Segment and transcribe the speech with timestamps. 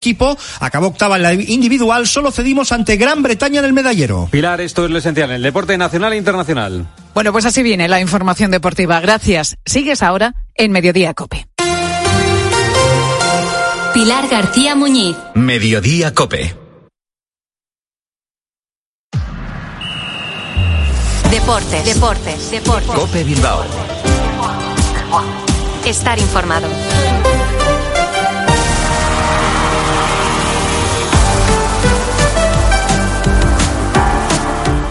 [0.00, 4.28] equipo, acabó octava en la individual, solo cedimos ante Gran Bretaña en el medallero.
[4.30, 6.88] Pilar, esto es lo esencial en el deporte nacional e internacional.
[7.12, 8.98] Bueno, pues así viene la información deportiva.
[9.00, 9.58] Gracias.
[9.66, 11.46] Sigues ahora en Mediodía Cope.
[13.92, 15.16] Pilar García Muñiz.
[15.34, 16.56] Mediodía Cope.
[21.30, 22.90] Deportes, deportes, deportes.
[22.90, 23.64] Cope Bilbao.
[25.84, 26.68] Estar informado.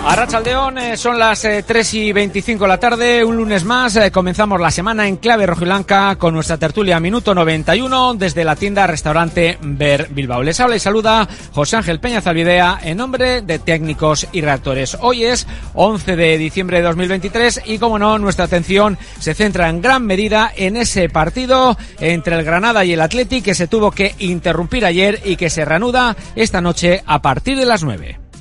[0.10, 4.10] Arrachaldeón, eh, son las eh, 3 y 25 de la tarde, un lunes más, eh,
[4.10, 9.60] comenzamos la semana en clave rojiblanca con nuestra tertulia minuto 91 desde la tienda restaurante
[9.62, 10.42] Ver Bilbao.
[10.42, 14.98] Les habla y saluda José Ángel Peña Zalvidea en nombre de técnicos y reactores.
[15.00, 15.46] Hoy es
[15.76, 20.52] 11 de diciembre de 2023 y como no, nuestra atención se centra en gran medida
[20.56, 25.22] en ese partido entre el Granada y el Athletic que se tuvo que interrumpir ayer
[25.24, 28.29] y que se reanuda esta noche a partir de las 9.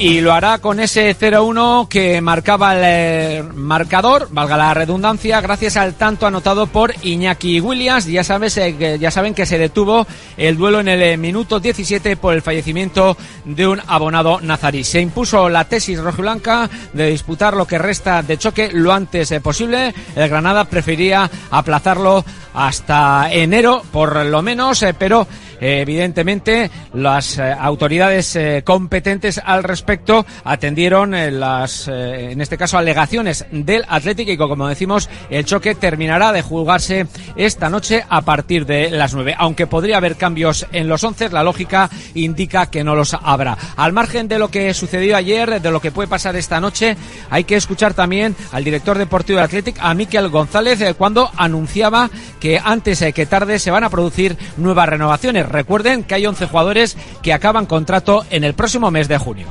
[0.00, 5.76] Y lo hará con ese 0-1 que marcaba el eh, marcador, valga la redundancia, gracias
[5.76, 8.06] al tanto anotado por Iñaki Williams.
[8.06, 10.06] Ya, sabes, eh, ya saben que se detuvo
[10.38, 14.84] el duelo en el eh, minuto 17 por el fallecimiento de un abonado nazarí.
[14.84, 19.94] Se impuso la tesis rojiblanca de disputar lo que resta de choque lo antes posible.
[20.16, 25.28] El Granada prefería aplazarlo hasta enero, por lo menos, pero
[25.60, 33.44] evidentemente las eh, autoridades eh, competentes al respecto atendieron eh, las, en este caso, alegaciones
[33.50, 38.90] del Atlético y como decimos, el choque terminará de jugarse esta noche a partir de
[38.90, 39.34] las nueve.
[39.38, 43.56] Aunque podría haber cambios en los once, la lógica indica que no los habrá.
[43.76, 46.96] Al margen de lo que sucedió ayer, de lo que puede pasar esta noche,
[47.30, 52.60] hay que escuchar también al director deportivo del Atlético, a Miquel González, cuando anunciaba que
[52.62, 55.49] antes que tarde se van a producir nuevas renovaciones.
[55.50, 59.48] Recuerden que hay 11 jugadores que acaban contrato en el próximo mes de junio.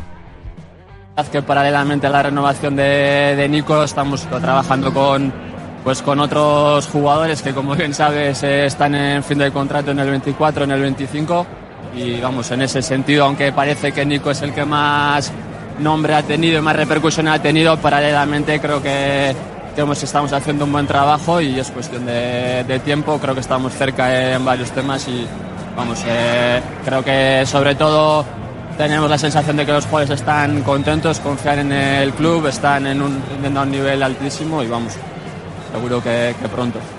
[1.29, 5.33] Que paralelamente a la renovación de, de Nico estamos trabajando con,
[5.83, 9.99] pues con otros jugadores que como bien sabes eh, están en fin de contrato en
[9.99, 11.45] el 24, en el 25
[11.97, 15.33] y vamos, en ese sentido, aunque parece que Nico es el que más
[15.79, 19.35] nombre ha tenido y más repercusión ha tenido, paralelamente creo que,
[19.75, 23.41] que hemos, estamos haciendo un buen trabajo y es cuestión de, de tiempo, creo que
[23.41, 25.27] estamos cerca en varios temas y
[25.79, 28.25] vamos, eh, creo que sobre todo
[28.77, 33.01] tenemos la sensación de que los jugadores están contentos, confían en el club, están en
[33.01, 34.93] un, un nivel altísimo y vamos,
[35.71, 36.98] seguro que pronto.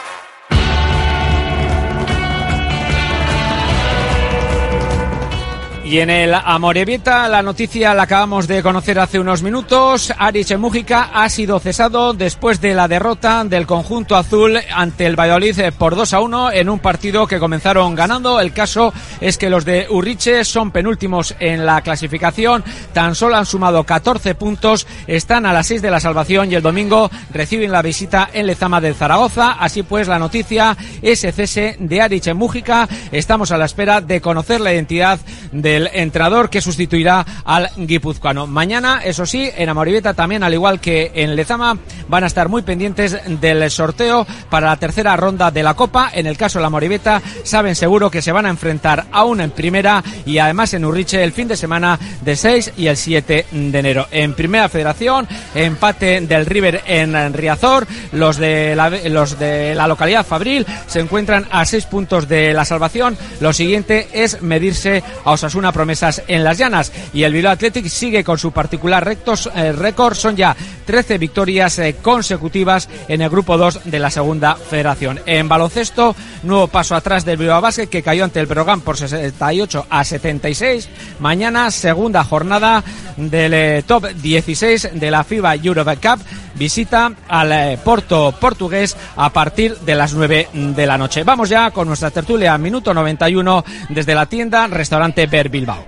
[5.91, 10.13] Y en el Amorebieta, la noticia la acabamos de conocer hace unos minutos.
[10.17, 15.59] Arich Mújica ha sido cesado después de la derrota del conjunto azul ante el Valladolid
[15.77, 18.39] por 2 a 1 en un partido que comenzaron ganando.
[18.39, 22.63] El caso es que los de Urriche son penúltimos en la clasificación.
[22.93, 24.87] Tan solo han sumado 14 puntos.
[25.07, 28.79] Están a las 6 de la salvación y el domingo reciben la visita en Lezama
[28.79, 29.57] del Zaragoza.
[29.59, 32.87] Así pues, la noticia es cese de Arich Mújica.
[33.11, 35.19] Estamos a la espera de conocer la identidad
[35.51, 38.47] del entrenador que sustituirá al guipuzcoano.
[38.47, 41.77] Mañana, eso sí, en Amoribeta también, al igual que en Lezama,
[42.07, 46.11] van a estar muy pendientes del sorteo para la tercera ronda de la Copa.
[46.13, 49.51] En el caso de la Moribeta, saben seguro que se van a enfrentar aún en
[49.51, 53.79] primera y además en Urriche el fin de semana de 6 y el 7 de
[53.79, 54.07] enero.
[54.11, 57.87] En primera federación, empate del River en Riazor.
[58.11, 62.65] Los de la, los de la localidad Fabril se encuentran a 6 puntos de la
[62.65, 63.17] salvación.
[63.39, 66.91] Lo siguiente es medirse a Osasuna promesas en las llanas.
[67.13, 70.15] Y el Bilbao Athletic sigue con su particular rectos, eh, récord.
[70.15, 75.19] Son ya 13 victorias eh, consecutivas en el grupo 2 de la segunda federación.
[75.25, 79.87] En baloncesto nuevo paso atrás del Bilbao Basket que cayó ante el Brogan por 68
[79.89, 80.89] a 76
[81.19, 82.83] mañana segunda jornada
[83.17, 86.19] del eh, top 16 de la FIBA Europe Cup
[86.61, 91.23] visita al eh, Porto portugués a partir de las 9 de la noche.
[91.23, 95.83] Vamos ya con nuestra tertulia, minuto 91, desde la tienda Restaurante Ber Bilbao.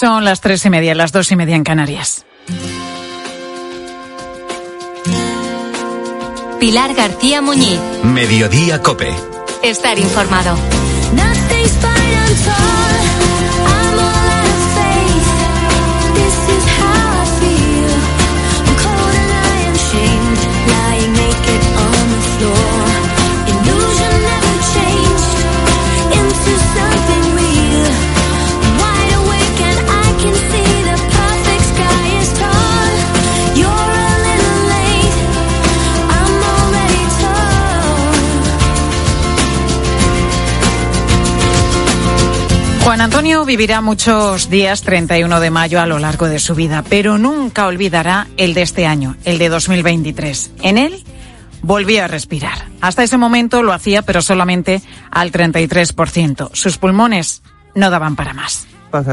[0.00, 2.24] Son las tres y media, las dos y media en Canarias.
[6.58, 7.78] Pilar García Muñiz.
[8.04, 9.31] Mediodía Cope.
[9.62, 10.56] Estar informado.
[42.84, 47.16] Juan Antonio vivirá muchos días 31 de mayo a lo largo de su vida, pero
[47.16, 50.50] nunca olvidará el de este año, el de 2023.
[50.62, 51.04] En él
[51.62, 52.66] volvió a respirar.
[52.80, 54.82] Hasta ese momento lo hacía, pero solamente
[55.12, 56.50] al 33%.
[56.54, 57.42] Sus pulmones
[57.76, 58.66] no daban para más.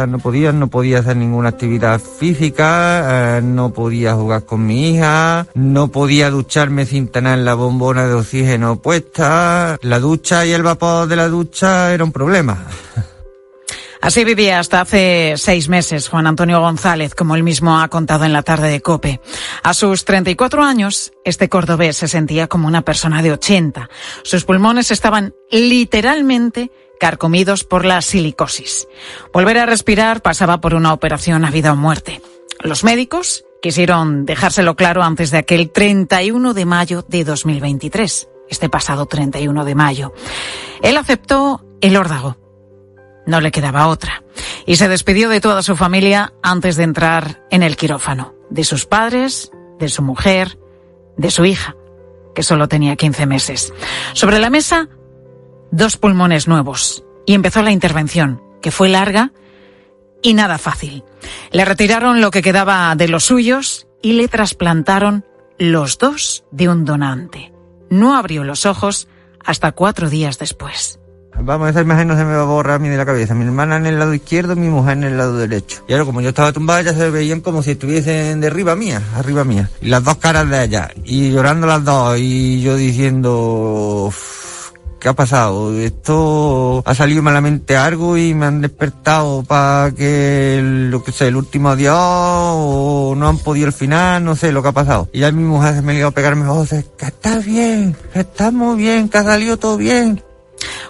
[0.07, 5.45] no podía, no podía hacer ninguna actividad física, eh, no podía jugar con mi hija,
[5.53, 9.77] no podía ducharme sin tener la bombona de oxígeno puesta.
[9.83, 12.65] La ducha y el vapor de la ducha era un problema.
[14.01, 18.31] Así vivía hasta hace seis meses Juan Antonio González, como él mismo ha contado en
[18.31, 19.19] la tarde de Cope.
[19.61, 23.89] A sus 34 años, este cordobés se sentía como una persona de 80.
[24.23, 28.87] Sus pulmones estaban literalmente carcomidos por la silicosis.
[29.33, 32.21] Volver a respirar pasaba por una operación a vida o muerte.
[32.61, 39.05] Los médicos quisieron dejárselo claro antes de aquel 31 de mayo de 2023, este pasado
[39.07, 40.13] 31 de mayo.
[40.81, 42.37] Él aceptó el órdago
[43.29, 44.23] no le quedaba otra.
[44.65, 48.33] Y se despidió de toda su familia antes de entrar en el quirófano.
[48.49, 50.59] De sus padres, de su mujer,
[51.15, 51.75] de su hija,
[52.33, 53.73] que solo tenía 15 meses.
[54.13, 54.89] Sobre la mesa,
[55.71, 57.03] dos pulmones nuevos.
[57.25, 59.31] Y empezó la intervención, que fue larga
[60.23, 61.03] y nada fácil.
[61.51, 65.23] Le retiraron lo que quedaba de los suyos y le trasplantaron
[65.59, 67.53] los dos de un donante.
[67.91, 69.07] No abrió los ojos
[69.45, 70.98] hasta cuatro días después.
[71.41, 73.33] Vamos, esa imagen no se me va a borrar mí de la cabeza.
[73.33, 75.83] Mi hermana en el lado izquierdo, mi mujer en el lado derecho.
[75.87, 79.01] Y ahora, como yo estaba tumbada, ya se veían como si estuviesen de arriba mía,
[79.15, 79.69] arriba mía.
[79.81, 80.89] Y las dos caras de ella.
[81.03, 82.17] Y llorando las dos.
[82.19, 84.11] Y yo diciendo...
[84.99, 85.79] ¿Qué ha pasado?
[85.79, 91.37] Esto ha salido malamente algo y me han despertado para que lo que sé, el
[91.37, 95.07] último adiós o no han podido el final, no sé lo que ha pasado.
[95.13, 98.19] Y ya mi mujer se me ha ido a pegarme voces, que está bien, que
[98.19, 100.21] estamos bien, que ha salido todo bien.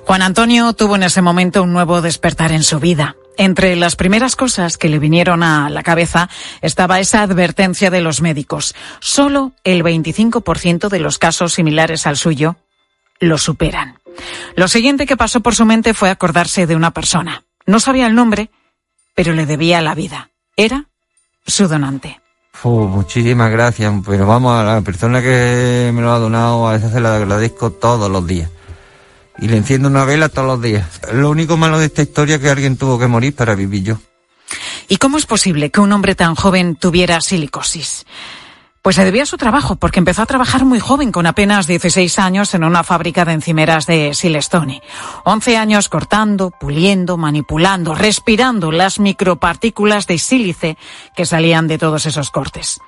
[0.05, 3.15] Juan Antonio tuvo en ese momento un nuevo despertar en su vida.
[3.37, 6.29] Entre las primeras cosas que le vinieron a la cabeza
[6.61, 8.75] estaba esa advertencia de los médicos.
[8.99, 12.57] Solo el 25% de los casos similares al suyo
[13.19, 13.99] lo superan.
[14.55, 17.43] Lo siguiente que pasó por su mente fue acordarse de una persona.
[17.65, 18.49] No sabía el nombre,
[19.15, 20.31] pero le debía la vida.
[20.57, 20.85] Era
[21.45, 22.19] su donante.
[22.63, 26.99] muchísimas gracias, pero vamos, a la persona que me lo ha donado, a esa se
[26.99, 28.49] la agradezco todos los días
[29.41, 31.01] y le enciendo una vela todos los días.
[31.13, 33.97] Lo único malo de esta historia es que alguien tuvo que morir para vivir yo.
[34.87, 38.05] ¿Y cómo es posible que un hombre tan joven tuviera silicosis?
[38.81, 42.17] Pues se debía a su trabajo, porque empezó a trabajar muy joven, con apenas 16
[42.17, 44.81] años, en una fábrica de encimeras de Silestone.
[45.25, 50.77] 11 años cortando, puliendo, manipulando, respirando las micropartículas de sílice
[51.15, 52.79] que salían de todos esos cortes.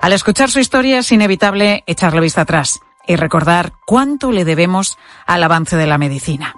[0.00, 5.42] Al escuchar su historia es inevitable echarle vista atrás y recordar cuánto le debemos al
[5.42, 6.54] avance de la medicina.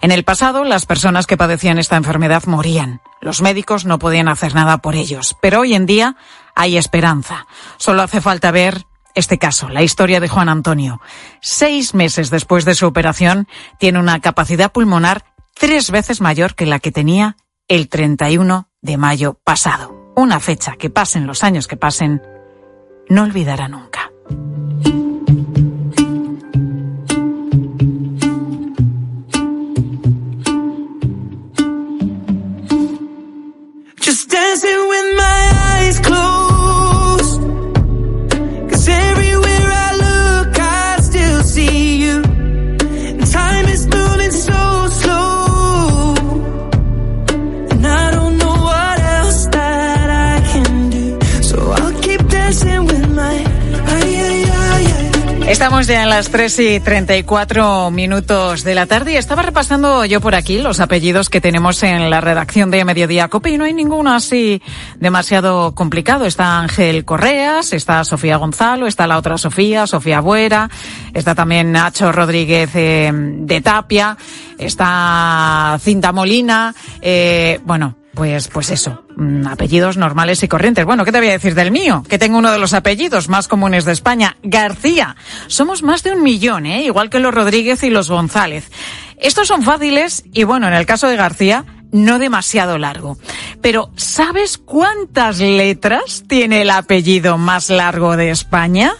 [0.00, 3.00] En el pasado, las personas que padecían esta enfermedad morían.
[3.20, 5.36] Los médicos no podían hacer nada por ellos.
[5.40, 6.16] Pero hoy en día
[6.54, 7.46] hay esperanza.
[7.76, 11.00] Solo hace falta ver este caso, la historia de Juan Antonio.
[11.40, 16.78] Seis meses después de su operación, tiene una capacidad pulmonar tres veces mayor que la
[16.78, 17.36] que tenía
[17.68, 20.12] el 31 de mayo pasado.
[20.16, 22.22] Una fecha que pasen los años que pasen,
[23.08, 24.09] no olvidará nunca.
[34.30, 35.39] dancing with my
[55.80, 60.20] Estamos ya en las 3 y 34 minutos de la tarde y estaba repasando yo
[60.20, 63.72] por aquí los apellidos que tenemos en la redacción de Mediodía Cope y no hay
[63.72, 64.60] ninguno así
[64.98, 66.26] demasiado complicado.
[66.26, 70.68] Está Ángel Correas, está Sofía Gonzalo, está la otra Sofía, Sofía Buera,
[71.14, 74.18] está también Nacho Rodríguez eh, de Tapia,
[74.58, 79.04] está Cinta Molina, eh, bueno, pues, pues eso,
[79.46, 80.84] apellidos normales y corrientes.
[80.84, 82.04] Bueno, ¿qué te voy a decir del mío?
[82.08, 85.16] Que tengo uno de los apellidos más comunes de España, García.
[85.46, 86.84] Somos más de un millón, ¿eh?
[86.84, 88.70] igual que los Rodríguez y los González.
[89.18, 93.18] Estos son fáciles y bueno, en el caso de García, no demasiado largo.
[93.60, 98.94] Pero ¿sabes cuántas letras tiene el apellido más largo de España?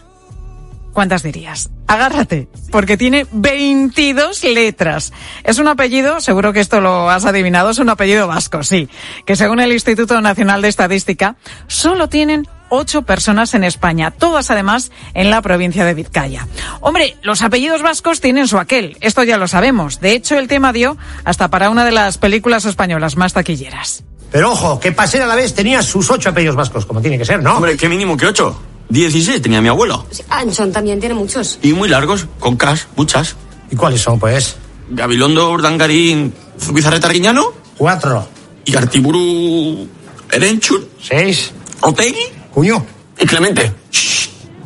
[0.92, 1.70] ¿Cuántas dirías?
[1.86, 5.12] Agárrate, porque tiene 22 letras.
[5.44, 8.88] Es un apellido, seguro que esto lo has adivinado, es un apellido vasco, sí,
[9.24, 11.36] que según el Instituto Nacional de Estadística,
[11.68, 16.46] solo tienen ocho personas en España, todas además en la provincia de Vizcaya.
[16.80, 20.00] Hombre, los apellidos vascos tienen su aquel, esto ya lo sabemos.
[20.00, 24.04] De hecho, el tema dio hasta para una de las películas españolas más taquilleras.
[24.30, 27.24] Pero ojo, que Paseo a la vez tenía sus ocho apellidos vascos, como tiene que
[27.24, 27.56] ser, ¿no?
[27.56, 28.60] Hombre, qué mínimo que ocho.
[28.90, 30.04] 16 tenía mi abuelo.
[30.28, 31.58] Anchón también tiene muchos.
[31.62, 33.36] Y muy largos, con cas, muchas.
[33.70, 34.56] ¿Y cuáles son, pues?
[34.90, 37.52] Gabilondo, Urdangarín, Zubizarreta Guiñano.
[37.78, 38.28] Cuatro.
[38.64, 39.88] Y Artiburu
[40.30, 40.84] Erenchun.
[41.00, 41.52] Seis.
[41.80, 42.24] Otegui.
[42.52, 42.84] Cuño.
[43.18, 43.72] Y Clemente.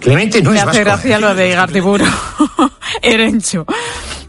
[0.00, 0.84] Clemente no Me es hace vasco.
[0.84, 2.04] gracia lo de Gartiburu.
[3.02, 3.64] Erenchu.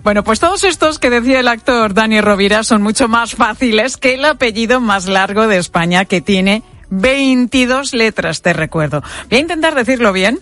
[0.03, 4.13] Bueno, pues todos estos que decía el actor Dani Rovira son mucho más fáciles que
[4.13, 9.01] el apellido más largo de España que tiene 22 letras, te recuerdo.
[9.29, 10.39] Voy a intentar decirlo bien.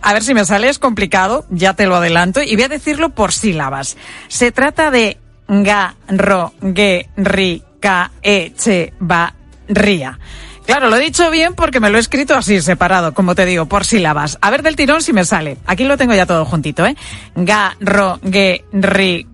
[0.00, 3.10] A ver si me sale, es complicado, ya te lo adelanto, y voy a decirlo
[3.10, 3.96] por sílabas.
[4.28, 5.18] Se trata de
[5.48, 9.34] ga, ro, ge, ri, ka, e, che, ba,
[9.68, 10.18] ría.
[10.66, 13.66] Claro, lo he dicho bien porque me lo he escrito así, separado, como te digo,
[13.66, 14.38] por sílabas.
[14.40, 15.58] A ver del tirón si me sale.
[15.66, 16.96] Aquí lo tengo ya todo juntito, ¿eh?
[17.34, 19.26] Ga, ro, ge, ri,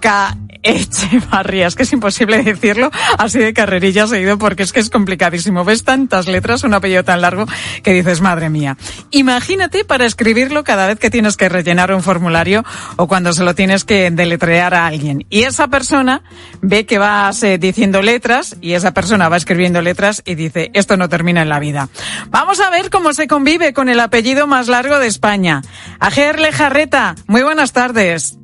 [0.00, 0.36] ka,
[0.66, 1.68] Echevarría.
[1.68, 5.64] Es que es imposible decirlo así de carrerilla seguido porque es que es complicadísimo.
[5.64, 7.46] Ves tantas letras, un apellido tan largo
[7.82, 8.76] que dices, madre mía.
[9.12, 12.64] Imagínate para escribirlo cada vez que tienes que rellenar un formulario
[12.96, 15.24] o cuando se lo tienes que deletrear a alguien.
[15.30, 16.22] Y esa persona
[16.62, 20.96] ve que vas eh, diciendo letras y esa persona va escribiendo letras y dice, esto
[20.96, 21.88] no termina en la vida.
[22.30, 25.62] Vamos a ver cómo se convive con el apellido más largo de España.
[26.00, 28.38] Ajer Lejarreta, muy buenas tardes.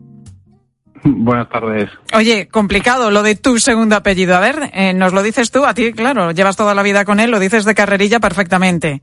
[1.05, 1.91] Buenas tardes.
[2.15, 4.37] Oye, complicado lo de tu segundo apellido.
[4.37, 7.21] A ver, eh, nos lo dices tú, a ti, claro, llevas toda la vida con
[7.21, 9.03] él, lo dices de carrerilla perfectamente.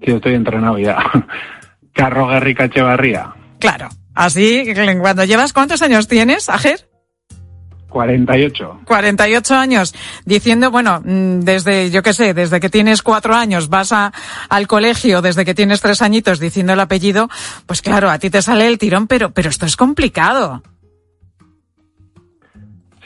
[0.00, 0.98] Yo estoy entrenado ya.
[1.92, 3.34] Carro Garrica Echevarría.
[3.58, 6.88] Claro, así, cuando llevas, ¿cuántos años tienes, Ajer?
[7.88, 8.80] 48.
[8.84, 13.92] 48 años, diciendo, bueno, mm, desde, yo qué sé, desde que tienes cuatro años vas
[13.92, 14.12] a,
[14.48, 17.28] al colegio, desde que tienes tres añitos diciendo el apellido,
[17.66, 20.62] pues claro, a ti te sale el tirón, pero, pero esto es complicado.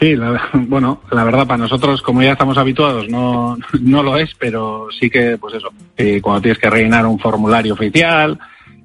[0.03, 4.31] Sí, la- bueno, la verdad para nosotros, como ya estamos habituados, no, no lo es,
[4.37, 8.37] pero sí que, pues eso, eh, cuando tienes que rellenar un formulario oficial,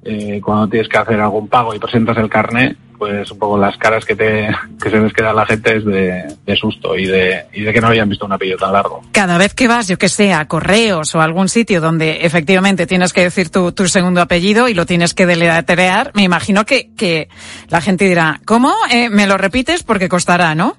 [0.04, 3.76] eh, cuando tienes que hacer algún pago y presentas el carnet, pues un poco las
[3.76, 4.48] caras que te
[4.82, 7.72] que se les queda a la gente es de, de susto y de, y de
[7.72, 9.02] que no habían visto un apellido tan largo.
[9.10, 12.86] Cada vez que vas, yo que sé, a correos o a algún sitio donde efectivamente
[12.86, 16.92] tienes que decir tu, tu segundo apellido y lo tienes que deletrear, me imagino que,
[16.96, 17.28] que
[17.70, 18.72] la gente dirá, ¿cómo?
[18.92, 19.82] Eh, ¿Me lo repites?
[19.82, 20.76] Porque costará, ¿no?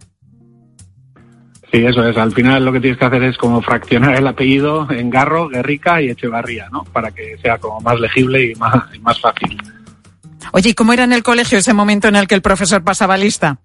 [1.72, 2.18] Sí, eso es.
[2.18, 6.02] Al final lo que tienes que hacer es como fraccionar el apellido en Garro, Guerrica
[6.02, 6.84] y Echevarría, ¿no?
[6.86, 9.56] Para que sea como más legible y más, y más fácil.
[10.52, 13.18] Oye, ¿y cómo era en el colegio ese momento en el que el profesor pasaba
[13.18, 13.60] lista?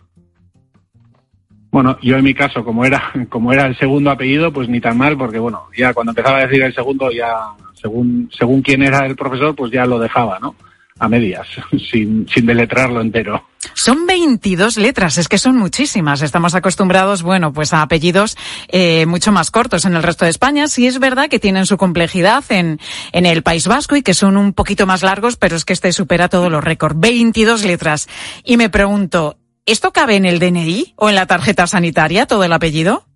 [1.70, 4.99] Bueno, yo en mi caso, como era, como era el segundo apellido, pues ni tan
[4.99, 7.34] mal, porque bueno, ya cuando empezaba a decir el segundo, ya
[7.75, 10.54] según, según quién era el profesor, pues ya lo dejaba, ¿no?
[10.98, 11.46] A medias,
[11.90, 13.44] sin, sin deletrarlo entero.
[13.74, 16.22] Son 22 letras, es que son muchísimas.
[16.22, 18.36] Estamos acostumbrados, bueno, pues a apellidos
[18.68, 20.68] eh, mucho más cortos en el resto de España.
[20.68, 22.78] Sí es verdad que tienen su complejidad en,
[23.12, 25.92] en el País Vasco y que son un poquito más largos, pero es que este
[25.92, 26.98] supera todos los récords.
[26.98, 28.08] 22 letras.
[28.44, 32.52] Y me pregunto, ¿esto cabe en el DNI o en la tarjeta sanitaria, todo el
[32.52, 33.06] apellido?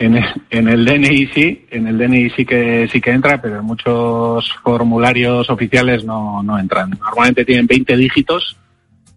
[0.00, 3.58] En el, en el DNI sí, en el DNI sí que sí que entra, pero
[3.60, 6.90] en muchos formularios oficiales no, no entran.
[6.98, 8.56] Normalmente tienen 20 dígitos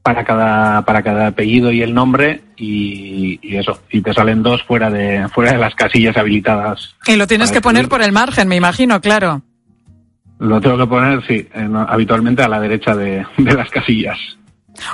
[0.01, 4.61] para cada para cada apellido y el nombre y, y eso y te salen dos
[4.63, 6.93] fuera de fuera de las casillas habilitadas.
[7.07, 9.41] Y lo tienes que poner por el margen, me imagino, claro.
[10.39, 14.17] Lo tengo que poner sí en- habitualmente a la derecha de, de las casillas.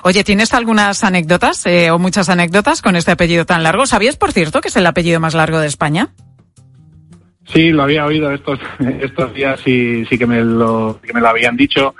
[0.03, 3.86] Oye, ¿tienes algunas anécdotas eh, o muchas anécdotas con este apellido tan largo?
[3.86, 6.09] ¿Sabías, por cierto, que es el apellido más largo de España?
[7.45, 8.59] Sí, lo había oído estos
[9.01, 11.95] estos días sí sí que me lo me lo habían dicho.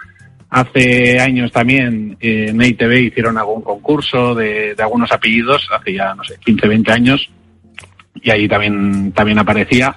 [0.52, 6.16] Hace años también eh, en ITV hicieron algún concurso de, de algunos apellidos, hace ya,
[6.16, 7.30] no sé, 15, 20 años,
[8.16, 9.96] y ahí también, también aparecía.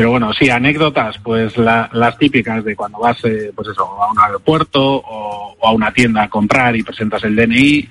[0.00, 4.10] Pero bueno, sí, anécdotas, pues la- las típicas de cuando vas, eh, pues eso, a
[4.10, 7.86] un aeropuerto o, o a una tienda a comprar y presentas el DNI,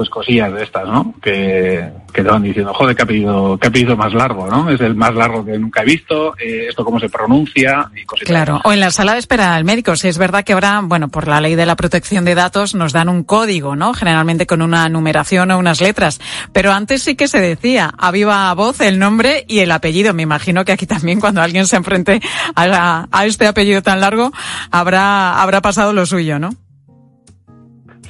[0.00, 1.12] pues cosillas de estas, ¿no?
[1.20, 4.70] Que, que te van diciendo, joder, qué apellido, qué apellido más largo, ¿no?
[4.70, 8.30] Es el más largo que nunca he visto, eh, esto cómo se pronuncia y cositas.
[8.30, 9.94] Claro, o en la sala de espera al médico.
[9.96, 12.94] Si es verdad que ahora, bueno, por la ley de la protección de datos nos
[12.94, 13.92] dan un código, ¿no?
[13.92, 16.18] Generalmente con una numeración o unas letras.
[16.54, 20.14] Pero antes sí que se decía a viva voz el nombre y el apellido.
[20.14, 22.22] Me imagino que aquí también cuando alguien se enfrente
[22.56, 24.32] a, a este apellido tan largo
[24.70, 26.48] habrá, habrá pasado lo suyo, ¿no?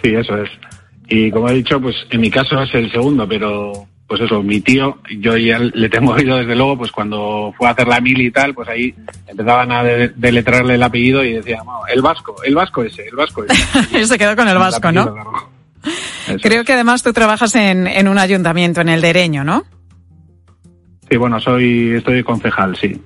[0.04, 0.50] Sí, eso es.
[1.10, 3.72] Y como he dicho, pues en mi caso es el segundo, pero
[4.06, 7.72] pues eso, mi tío, yo ya le tengo oído desde luego, pues cuando fue a
[7.72, 8.94] hacer la mil y tal, pues ahí
[9.28, 13.14] empezaban a de- deletrearle el apellido y decía, "No, el vasco, el vasco ese, el
[13.16, 13.62] vasco ese.
[14.00, 15.14] Y se quedó con el vasco, ¿no?
[16.42, 19.64] Creo que además tú trabajas en, en un ayuntamiento, en el Dereño, ¿no?
[21.08, 23.00] Sí, bueno, soy, estoy concejal, sí.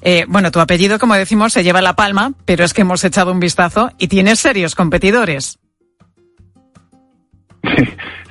[0.00, 3.32] Eh, bueno, tu apellido, como decimos, se lleva la palma, pero es que hemos echado
[3.32, 5.58] un vistazo y tienes serios competidores.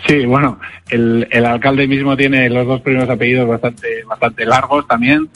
[0.07, 5.29] Sí, bueno, el, el alcalde mismo tiene los dos primeros apellidos bastante, bastante largos también.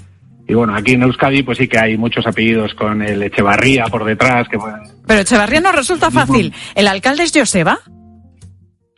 [0.48, 4.04] Y bueno, aquí en Euskadi pues sí que hay muchos apellidos con el Echevarría por
[4.06, 4.58] detrás, que
[5.06, 6.52] Pero Echevarría no resulta fácil.
[6.74, 7.80] ¿El alcalde es Joseba?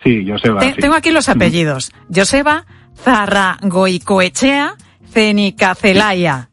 [0.03, 0.59] sí, Joseba.
[0.61, 0.81] Te- sí.
[0.81, 1.91] Tengo aquí los apellidos.
[2.13, 2.65] Joseba
[3.03, 4.75] Zarragoicoechea
[5.11, 6.49] Cenicacelaya.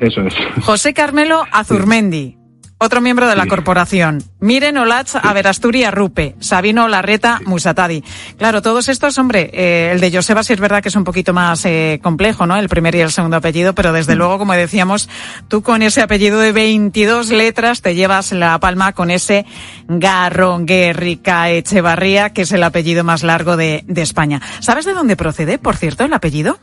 [0.00, 0.34] Eso es.
[0.64, 2.37] José Carmelo Azurmendi.
[2.80, 4.22] Otro miembro de la corporación.
[4.38, 6.36] Miren Olach Averasturi Arrupe.
[6.38, 8.04] Sabino Larreta Musatadi.
[8.36, 11.34] Claro, todos estos, hombre, eh, el de Joseba sí es verdad que es un poquito
[11.34, 12.56] más eh, complejo, ¿no?
[12.56, 15.08] El primer y el segundo apellido, pero desde luego, como decíamos,
[15.48, 19.44] tú con ese apellido de 22 letras te llevas la palma con ese
[19.88, 24.40] Garronguerrica Echevarría, que es el apellido más largo de, de España.
[24.60, 26.60] ¿Sabes de dónde procede, por cierto, el apellido?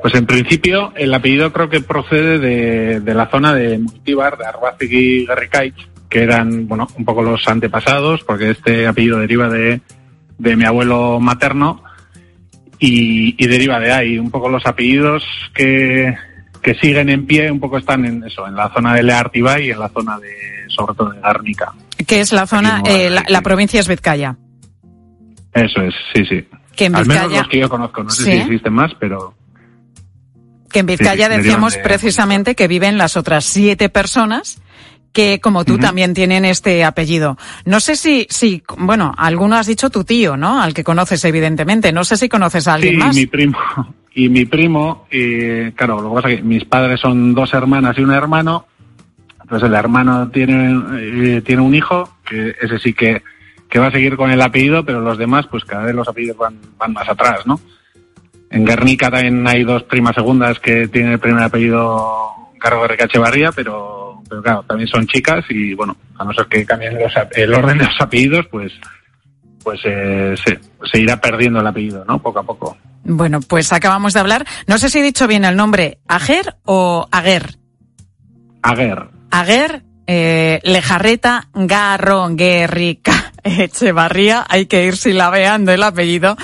[0.00, 4.86] Pues en principio el apellido creo que procede de, de la zona de Multibar, de
[4.86, 5.74] y Garricaich,
[6.08, 9.80] que eran, bueno, un poco los antepasados, porque este apellido deriva de,
[10.38, 11.82] de mi abuelo materno
[12.78, 14.18] y, y deriva de ahí.
[14.18, 16.14] Un poco los apellidos que,
[16.62, 19.70] que siguen en pie, un poco están en eso, en la zona de Leartibay y
[19.72, 20.30] en la zona de,
[20.68, 21.72] sobre todo de Garnica.
[22.06, 24.36] Que es la zona, eh, la, la provincia es Vizcaya.
[25.52, 26.46] Eso es, sí, sí.
[26.76, 28.30] Que en Al menos los que yo conozco, no sé Sí.
[28.30, 29.34] si existen más, pero
[30.70, 34.60] Que en Vizcaya Sí, decíamos de- precisamente que viven las otras siete personas
[35.12, 37.38] que, como tú, también tienen este apellido.
[37.64, 40.62] No sé si, si, bueno, alguno has dicho tu tío, ¿no?
[40.62, 41.90] Al que conoces, evidentemente.
[41.92, 43.16] No sé si conoces a alguien sí, más.
[43.16, 43.58] mi primo.
[44.14, 47.96] Y mi primo, y claro, lo que pasa es que mis padres son dos hermanas
[47.98, 48.66] y un hermano.
[49.42, 53.22] Entonces el hermano tiene, eh, tiene un hijo, que ese sí que,
[53.68, 56.36] que va a seguir con el apellido, pero los demás, pues cada vez los apellidos
[56.36, 57.58] van, van más atrás, ¿no?
[58.50, 63.52] En Guernica también hay dos primas segundas que tienen el primer apellido Cargo de Echevarría,
[63.52, 67.54] pero, pero claro, también son chicas y bueno, a no ser que cambien los el
[67.54, 68.72] orden de los apellidos, pues,
[69.62, 70.58] pues eh, se,
[70.90, 72.20] se irá perdiendo el apellido, ¿no?
[72.20, 72.76] Poco a poco.
[73.04, 74.46] Bueno, pues acabamos de hablar.
[74.66, 77.56] No sé si he dicho bien el nombre, Ager o Aguer.
[78.62, 79.08] Aguer.
[79.30, 84.44] Aguer, eh, Lejarreta, Garro, Guerrica, Echevarría.
[84.48, 86.36] Hay que ir silabeando el apellido,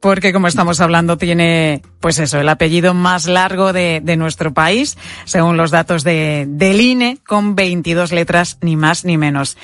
[0.00, 4.98] porque como estamos hablando, tiene, pues eso, el apellido más largo de, de nuestro país,
[5.24, 9.56] según los datos de, del INE, con 22 letras, ni más ni menos.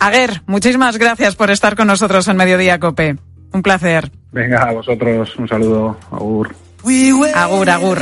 [0.00, 3.16] Aguer, muchísimas gracias por estar con nosotros en Mediodía Cope.
[3.52, 4.10] Un placer.
[4.32, 6.54] Venga, a vosotros un saludo, Agur.
[7.34, 7.98] Agur, agur.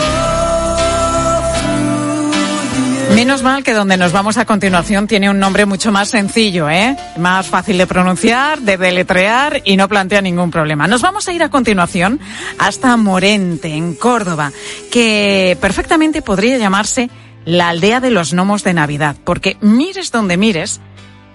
[3.14, 6.96] Menos mal que donde nos vamos a continuación tiene un nombre mucho más sencillo, ¿eh?
[7.18, 10.87] Más fácil de pronunciar, de deletrear y no plantea ningún problema.
[10.87, 12.20] Nos vamos a ir a continuación
[12.59, 14.51] hasta Morente, en Córdoba,
[14.90, 17.11] que perfectamente podría llamarse
[17.44, 20.81] la aldea de los gnomos de Navidad, porque mires donde mires,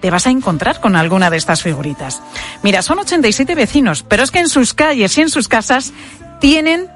[0.00, 2.20] te vas a encontrar con alguna de estas figuritas.
[2.64, 5.92] Mira, son 87 vecinos, pero es que en sus calles y en sus casas
[6.40, 6.88] tienen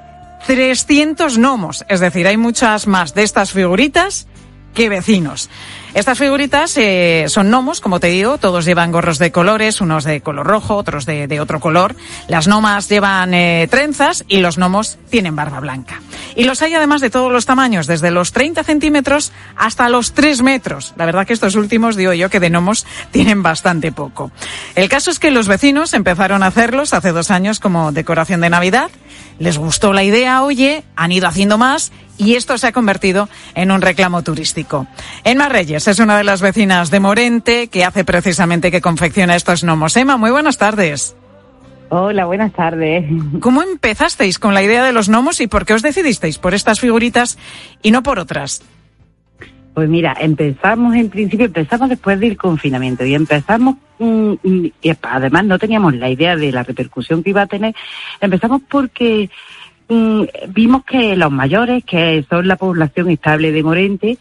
[0.45, 4.27] 300 gnomos, es decir, hay muchas más de estas figuritas
[4.73, 5.49] que vecinos.
[5.93, 10.21] Estas figuritas eh, son gnomos, como te digo, todos llevan gorros de colores, unos de
[10.21, 11.95] color rojo, otros de, de otro color.
[12.27, 16.01] Las gnomas llevan eh, trenzas y los gnomos tienen barba blanca.
[16.35, 20.41] Y los hay además de todos los tamaños, desde los 30 centímetros hasta los 3
[20.41, 20.93] metros.
[20.95, 24.31] La verdad que estos últimos, digo yo, que de gnomos tienen bastante poco.
[24.73, 28.49] El caso es que los vecinos empezaron a hacerlos hace dos años como decoración de
[28.49, 28.89] Navidad.
[29.37, 33.71] Les gustó la idea, oye, han ido haciendo más y esto se ha convertido en
[33.71, 34.87] un reclamo turístico.
[35.23, 39.63] Emma Reyes es una de las vecinas de Morente que hace precisamente que confecciona estos
[39.63, 39.95] gnomos.
[39.97, 41.15] Emma, muy buenas tardes.
[41.89, 43.05] Hola, buenas tardes.
[43.39, 46.79] ¿Cómo empezasteis con la idea de los gnomos y por qué os decidisteis por estas
[46.79, 47.37] figuritas
[47.83, 48.63] y no por otras?
[49.73, 55.57] Pues mira, empezamos en principio, empezamos después del confinamiento y empezamos, mm, y además no
[55.57, 57.75] teníamos la idea de la repercusión que iba a tener,
[58.21, 59.31] empezamos porque
[59.93, 64.17] mm, vimos que los mayores, que son la población estable de Morente,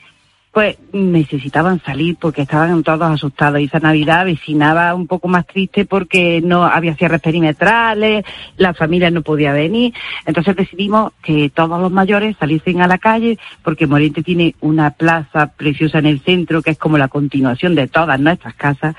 [0.52, 3.58] pues necesitaban salir porque estaban todos asustados.
[3.58, 8.24] Y esa Navidad vecinaba un poco más triste porque no había cierres perimetrales,
[8.58, 9.94] la familia no podía venir,
[10.26, 15.46] entonces decidimos que todos los mayores saliesen a la calle porque Moriente tiene una plaza
[15.46, 18.94] preciosa en el centro que es como la continuación de todas nuestras casas.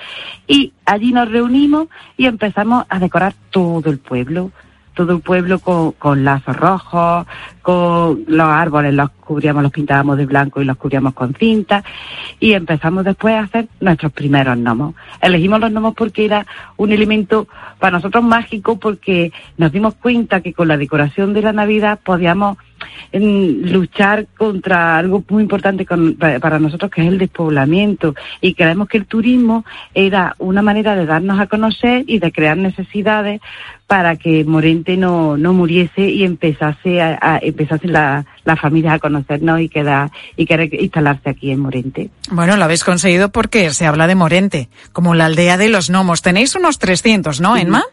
[0.48, 4.52] Y allí nos reunimos y empezamos a decorar todo el pueblo
[4.94, 7.26] todo el pueblo con, con lazos rojos,
[7.62, 11.84] con los árboles los cubríamos, los pintábamos de blanco y los cubríamos con cinta
[12.40, 14.96] y empezamos después a hacer nuestros primeros gnomos.
[15.22, 16.46] Elegimos los gnomos porque era
[16.78, 17.48] un elemento
[17.80, 22.58] para nosotros mágico porque nos dimos cuenta que con la decoración de la Navidad podíamos
[23.12, 28.98] luchar contra algo muy importante con, para nosotros que es el despoblamiento y creemos que
[28.98, 33.42] el turismo era una manera de darnos a conocer y de crear necesidades
[33.88, 39.00] para que Morente no, no muriese y empezase a, a empezase la, las familias a
[39.00, 42.10] conocernos y quedar y querer instalarse aquí en Morente.
[42.32, 46.22] Bueno, lo habéis conseguido porque se habla de Morente, como la aldea de los gnomos.
[46.22, 47.84] Tenéis unos 300, ¿no, Enma?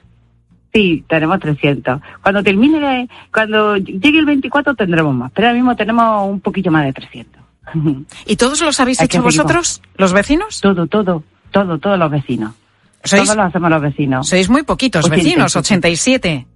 [0.72, 2.00] Sí, tenemos 300.
[2.22, 6.84] Cuando termine, cuando llegue el 24 tendremos más, pero ahora mismo tenemos un poquito más
[6.84, 7.42] de 300.
[8.26, 10.60] ¿Y todos los habéis hecho vosotros, los vecinos?
[10.60, 12.54] Todo, todo, todo, todos los vecinos.
[13.02, 14.28] Todos lo hacemos los vecinos.
[14.28, 16.46] Sois muy poquitos vecinos, 87.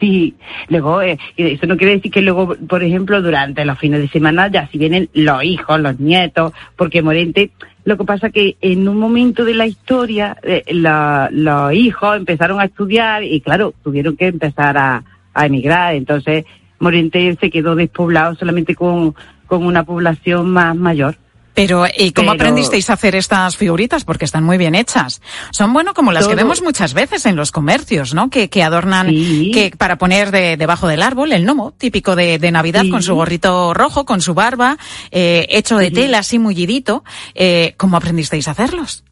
[0.00, 0.34] Sí,
[0.68, 4.48] luego, eh, eso no quiere decir que luego, por ejemplo, durante los fines de semana
[4.48, 7.50] ya si vienen los hijos, los nietos, porque Morente,
[7.84, 12.60] lo que pasa que en un momento de la historia, eh, la, los hijos empezaron
[12.60, 16.44] a estudiar y claro, tuvieron que empezar a, a emigrar, entonces
[16.78, 19.14] Morente se quedó despoblado solamente con,
[19.46, 21.16] con una población más mayor.
[21.54, 24.04] Pero, ¿y cómo Pero- aprendisteis a hacer estas figuritas?
[24.04, 25.20] Porque están muy bien hechas.
[25.50, 28.30] Son, bueno, como las que vemos muchas veces en los comercios, ¿no?
[28.30, 32.50] Que, que adornan, que para poner de, debajo del árbol el gnomo, típico de, de
[32.52, 34.78] Navidad, con su gorrito rojo, con su barba,
[35.10, 37.04] eh, hecho de tela, así mullidito.
[37.34, 39.04] Eh, ¿Cómo aprendisteis a hacerlos?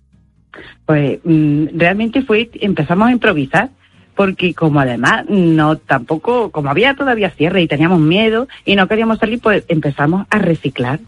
[0.87, 3.71] Pues mm, realmente fue, empezamos a improvisar,
[4.15, 9.19] porque como además no tampoco, como había todavía cierre y teníamos miedo y no queríamos
[9.19, 11.01] salir, pues empezamos a reciclar.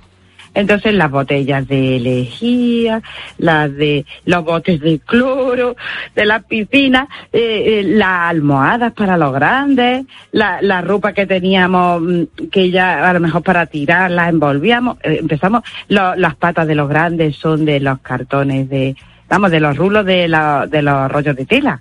[0.52, 3.02] Entonces las botellas de lejía,
[3.38, 5.76] las de los botes de cloro,
[6.14, 12.02] de las piscinas, eh, eh, las almohadas para los grandes, la, la ropa que teníamos
[12.02, 16.66] mm, que ya a lo mejor para tirar la envolvíamos, eh, empezamos, lo- las patas
[16.66, 18.96] de los grandes son de los cartones de,
[19.28, 21.80] vamos, de los rulos de, la- de los rollos de tela.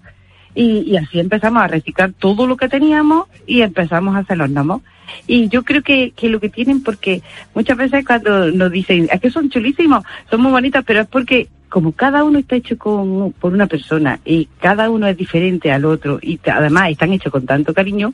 [0.55, 4.49] Y, y así empezamos a reciclar todo lo que teníamos y empezamos a hacer los
[4.49, 4.81] gnomos.
[5.27, 7.21] Y yo creo que, que lo que tienen, porque
[7.53, 11.47] muchas veces cuando nos dicen, es que son chulísimos, son muy bonitos, pero es porque
[11.69, 15.85] como cada uno está hecho con, por una persona y cada uno es diferente al
[15.85, 18.13] otro y además están hechos con tanto cariño,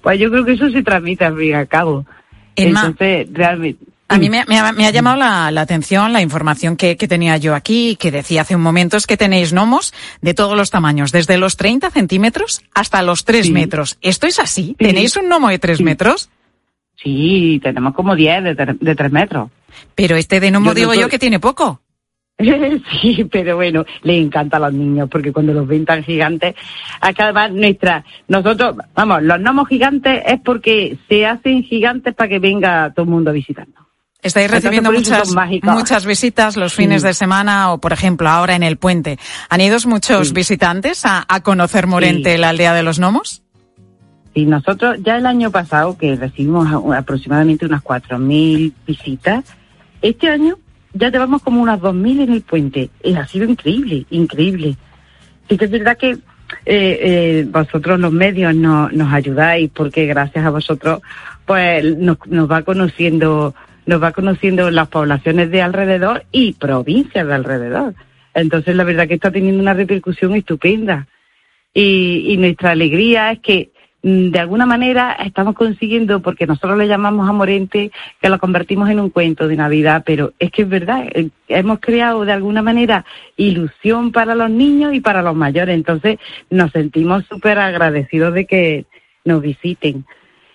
[0.00, 2.06] pues yo creo que eso se transmite al fin y al cabo.
[2.54, 3.91] Emma, Entonces, realmente...
[4.12, 7.08] A mí me, me ha, me ha llamado la, la atención la información que, que
[7.08, 10.70] tenía yo aquí, que decía hace un momento, es que tenéis gnomos de todos los
[10.70, 13.96] tamaños, desde los 30 centímetros hasta los 3 metros.
[14.02, 14.76] ¿Esto es así?
[14.78, 16.28] ¿Tenéis un gnomo de 3 metros?
[17.02, 19.50] Sí, tenemos como 10 de, de 3 metros.
[19.94, 21.80] Pero este de gnomo Yo no digo yo que tiene poco.
[23.00, 26.54] sí, pero bueno, le encanta a los niños porque cuando los ven tan gigantes,
[27.00, 32.38] acá además nuestra, nosotros, vamos, los gnomos gigantes es porque se hacen gigantes para que
[32.38, 33.91] venga todo el mundo a visitarnos.
[34.22, 37.08] Estáis recibiendo muchas, muchas visitas los fines Sí.
[37.08, 39.18] de semana o, por ejemplo, ahora en el puente.
[39.48, 40.34] ¿Han ido muchos Sí.
[40.34, 42.38] visitantes a, a conocer Morente, Sí.
[42.40, 43.42] la aldea de los gnomos?
[44.34, 49.44] Y nosotros ya el año pasado, que recibimos aproximadamente unas 4.000 visitas,
[50.00, 50.56] este año
[50.94, 52.90] ya llevamos como unas 2.000 en el puente.
[53.02, 54.76] Y ha sido increíble, increíble.
[55.48, 56.18] Sí que es verdad que eh,
[56.66, 61.00] eh, vosotros los medios no- nos ayudáis porque gracias a vosotros
[61.46, 63.54] pues nos, nos va conociendo
[63.86, 67.94] nos va conociendo las poblaciones de alrededor y provincias de alrededor.
[68.34, 71.06] Entonces la verdad que está teniendo una repercusión estupenda
[71.74, 73.70] y, y nuestra alegría es que
[74.02, 77.90] mm, de alguna manera estamos consiguiendo, porque nosotros le llamamos a Morente,
[78.20, 81.80] que lo convertimos en un cuento de Navidad, pero es que es verdad, eh, hemos
[81.80, 83.04] creado de alguna manera
[83.36, 86.18] ilusión para los niños y para los mayores, entonces
[86.50, 88.84] nos sentimos súper agradecidos de que
[89.24, 90.04] nos visiten.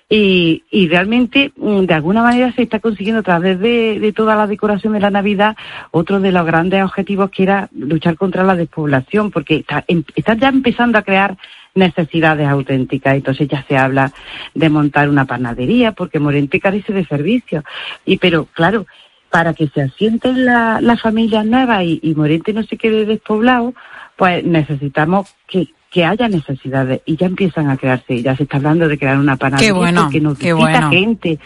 [0.10, 4.36] Y, y realmente, mm, de alguna manera, se está consiguiendo a través de, de toda
[4.36, 5.58] la decoración de la Navidad
[5.92, 10.36] otro de los grandes objetivos que era luchar contra la despoblación, porque está, em- está
[10.36, 11.38] ya empezando a crear
[11.76, 13.16] necesidades auténticas.
[13.16, 14.14] Entonces ya se habla
[14.54, 17.66] de montar una panadería, porque Morente carece de servicios.
[18.06, 18.86] Y pero, claro,
[19.30, 23.74] para que se asienten la- las familias nuevas y, y Morente no se quede despoblado,
[24.16, 28.88] pues necesitamos que, que haya necesidades y ya empiezan a crearse, ya se está hablando
[28.88, 30.90] de crear una panadería bueno, porque nos qué bueno.
[30.90, 31.40] gente,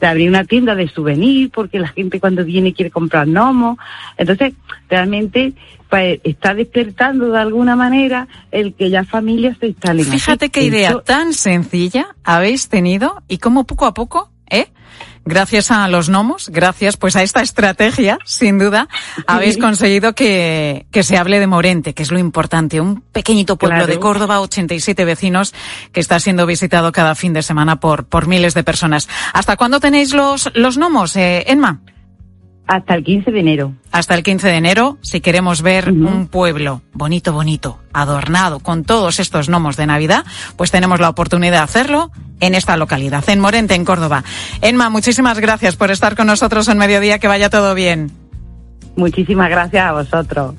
[0.00, 3.78] de abrir una tienda de souvenir porque la gente cuando viene quiere comprar gnomos,
[4.16, 4.54] entonces
[4.88, 5.52] realmente
[5.88, 10.06] pues está despertando de alguna manera el que ya familias se instalen.
[10.06, 10.18] aquí.
[10.18, 14.68] Fíjate qué De idea tan sencilla habéis tenido y cómo poco a poco, ¿eh?
[15.26, 18.88] Gracias a los gnomos, gracias pues a esta estrategia, sin duda,
[19.26, 22.80] habéis conseguido que, que se hable de Morente, que es lo importante.
[22.80, 23.92] Un pequeñito pueblo Claro.
[23.92, 25.54] de Córdoba, 87 vecinos,
[25.92, 29.08] que está siendo visitado cada fin de semana por, por miles de personas.
[29.32, 31.80] ¿Hasta cuándo tenéis los, los gnomos, eh, Enma?
[32.66, 33.74] Hasta el 15 de enero.
[33.92, 39.20] Hasta el 15 de enero, si queremos ver un pueblo bonito, bonito, adornado con todos
[39.20, 40.24] estos gnomos de Navidad,
[40.56, 44.24] pues tenemos la oportunidad de hacerlo en esta localidad, en Morente, en Córdoba.
[44.62, 48.10] Enma, muchísimas gracias por estar con nosotros en Mediodía, que vaya todo bien.
[48.96, 50.54] Muchísimas gracias a vosotros.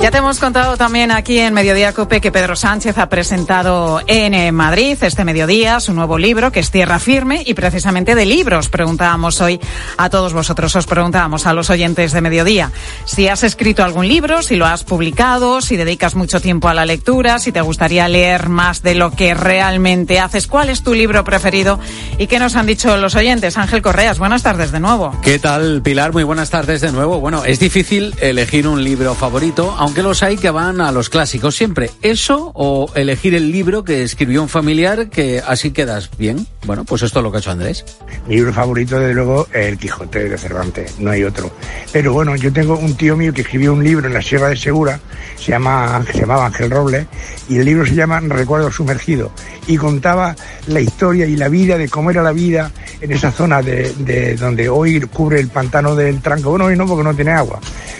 [0.00, 4.32] Ya te hemos contado también aquí en Mediodía Cope que Pedro Sánchez ha presentado en
[4.32, 8.68] eh, Madrid este mediodía su nuevo libro que es Tierra Firme y precisamente de libros
[8.68, 9.58] preguntábamos hoy
[9.96, 12.70] a todos vosotros, os preguntábamos a los oyentes de Mediodía
[13.06, 16.86] si has escrito algún libro, si lo has publicado, si dedicas mucho tiempo a la
[16.86, 21.24] lectura, si te gustaría leer más de lo que realmente haces, cuál es tu libro
[21.24, 21.80] preferido
[22.18, 23.58] y qué nos han dicho los oyentes.
[23.58, 25.18] Ángel Correas, buenas tardes de nuevo.
[25.22, 26.12] ¿Qué tal, Pilar?
[26.12, 27.18] Muy buenas tardes de nuevo.
[27.18, 31.56] Bueno, es difícil elegir un libro favorito, aunque los hay que van a los clásicos
[31.56, 31.90] siempre.
[32.02, 36.46] ¿Eso o elegir el libro que escribió un familiar que así quedas bien?
[36.66, 37.84] Bueno, pues esto es lo que ha hecho Andrés.
[38.26, 41.50] Mi libro favorito, desde luego, El Quijote de Cervantes, no hay otro.
[41.92, 44.56] Pero bueno, yo tengo un tío mío que escribió un libro en la Sierra de
[44.56, 45.00] Segura,
[45.36, 47.06] se, llama, se llamaba Ángel Robles,
[47.48, 49.32] y el libro se llama Recuerdo Sumergido,
[49.66, 50.36] y contaba
[50.68, 52.70] la historia y la vida de cómo era la vida
[53.00, 56.50] en esa zona de, de donde hoy cubre el pantano del Tranco.
[56.50, 57.58] Bueno, hoy no, porque no tiene agua,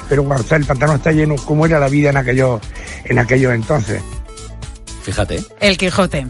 [0.09, 2.61] pero cuando está- el pantano está lleno, cómo era la vida en aquellos,
[3.05, 4.03] en aquellos entonces.
[5.03, 5.43] Fíjate.
[5.61, 6.27] El Quijote.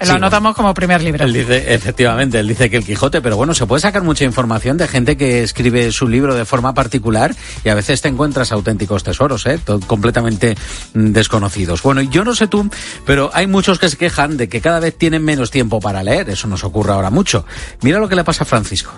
[0.00, 1.24] Lo Sí, anotamos como primer libro.
[1.24, 4.76] Él dice, efectivamente, él dice que el Quijote, pero bueno, se puede sacar mucha información
[4.76, 9.04] de gente que escribe su libro de forma particular y a veces te encuentras auténticos
[9.04, 9.60] tesoros, ¿eh?
[9.86, 10.56] Completamente
[10.94, 11.82] mm, desconocidos.
[11.82, 12.68] Bueno, y yo no sé tú,
[13.06, 16.30] pero hay muchos que se quejan de que cada vez tienen menos tiempo para leer.
[16.30, 17.46] Eso nos ocurre ahora mucho.
[17.82, 18.92] Mira lo que le pasa a Francisco.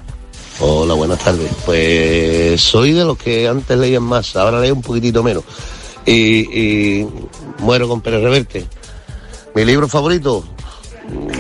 [0.61, 1.51] Hola, buenas tardes.
[1.67, 5.45] Pues soy de los que antes leían más, ahora leo un poquitito menos.
[6.07, 6.13] Y,
[6.61, 7.09] y
[7.59, 8.67] muero con Pérez Reverte.
[9.55, 10.45] Mi libro favorito,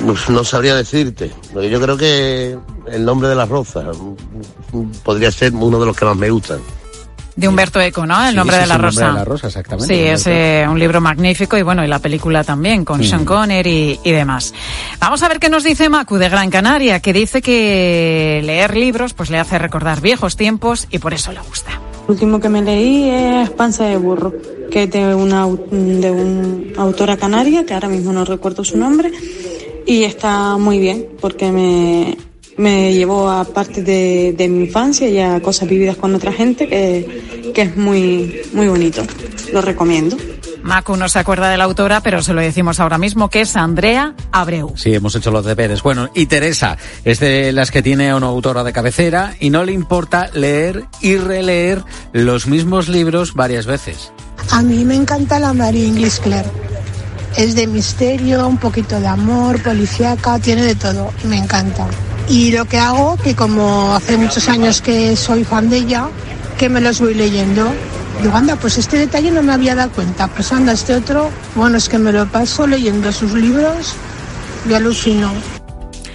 [0.06, 1.32] Uf, no sabría decirte.
[1.54, 3.90] Yo creo que El nombre de la rosa
[4.72, 6.60] mm, podría ser uno de los que más me gustan.
[7.36, 8.22] De Humberto Eco, ¿no?
[8.22, 9.06] El Sí, nombre de la el nombre rosa.
[9.08, 12.44] de la rosa, exactamente, Sí, es eh, un libro magnífico y bueno, y la película
[12.44, 13.04] también con Mm.
[13.04, 14.54] Sean Connery y, y demás.
[15.00, 19.14] Vamos a ver qué nos dice Macu de Gran Canaria, que dice que leer libros
[19.14, 21.72] pues le hace recordar viejos tiempos y por eso le gusta.
[22.06, 24.32] El último que me leí es Panza de Burro,
[24.70, 29.10] que es de una, de una autora canaria, que ahora mismo no recuerdo su nombre,
[29.86, 32.16] y está muy bien, porque me,
[32.56, 36.68] me llevó a parte de, de mi infancia y a cosas vividas con otra gente,
[36.68, 39.02] que, que es muy, muy bonito.
[39.52, 40.16] Lo recomiendo.
[40.64, 43.54] Macu no se acuerda de la autora, pero se lo decimos ahora mismo, que es
[43.54, 44.72] Andrea Abreu.
[44.76, 45.82] Sí, hemos hecho los deberes.
[45.82, 49.72] Bueno, y Teresa es de las que tiene una autora de cabecera y no le
[49.72, 54.10] importa leer y releer los mismos libros varias veces.
[54.50, 56.48] A mí me encanta la Marie English Claire.
[57.36, 61.12] Es de misterio, un poquito de amor, policíaca, tiene de todo.
[61.24, 61.86] Me encanta.
[62.28, 66.08] Y lo que hago, que como hace muchos años que soy fan de ella,
[66.58, 67.70] que me los voy leyendo.
[68.22, 70.28] Digo, anda, pues este detalle no me había dado cuenta.
[70.28, 73.94] Pues anda, este otro, bueno, es que me lo paso leyendo sus libros
[74.68, 75.32] y alucino.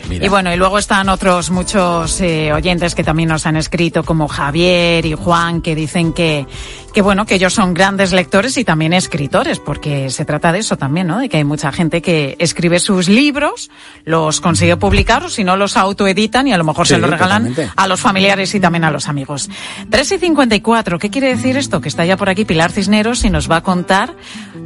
[0.10, 4.28] Y bueno, y luego están otros muchos eh, oyentes que también nos han escrito, como
[4.28, 6.48] Javier y Juan, que dicen que,
[6.94, 10.78] que bueno, que ellos son grandes lectores y también escritores, porque se trata de eso
[10.78, 11.20] también, ¿no?
[11.20, 13.70] De que hay mucha gente que escribe sus libros,
[14.06, 17.10] los consigue publicar, o si no los autoeditan y a lo mejor Sí, se los
[17.10, 17.74] regalan totalmente.
[17.76, 19.50] a los familiares y también a los amigos.
[19.90, 21.82] 3 y 54, ¿qué quiere decir esto?
[21.82, 24.16] Que está ya por aquí Pilar Cisneros y nos va a contar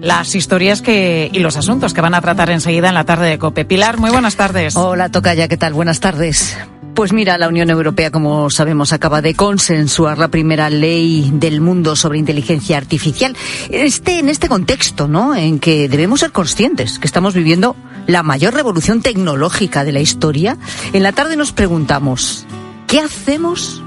[0.02, 3.38] las historias que, y los asuntos que van a tratar enseguida en la tarde de
[3.40, 3.66] COPE.
[3.66, 4.76] Pilar, muy buenas tardes.
[4.76, 5.74] Hola, Tocaya, ¿qué tal?
[5.74, 6.58] Buenas tardes.
[6.96, 11.96] Pues mira, la Unión Europea, como sabemos, acaba de consensuar la primera ley del mundo
[11.96, 13.36] sobre inteligencia artificial.
[13.70, 15.36] Este, en este contexto, ¿no?
[15.36, 17.76] En que debemos ser conscientes que estamos viviendo
[18.06, 20.58] la mayor revolución tecnológica de la historia.
[20.94, 22.46] En la tarde nos preguntamos,
[22.88, 23.83] ¿qué hacemos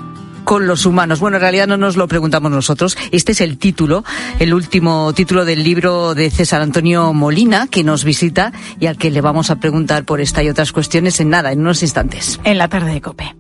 [0.47, 1.19] con los humanos?
[1.19, 2.97] Bueno, en realidad no nos lo preguntamos nosotros.
[3.11, 4.05] Este es el título,
[4.39, 9.11] el último título del libro de César Antonio Molina, que nos visita y al que
[9.11, 12.41] le vamos a preguntar por esta y otras cuestiones en nada, en unos instantes.
[12.45, 13.35] En la tarde de COPE.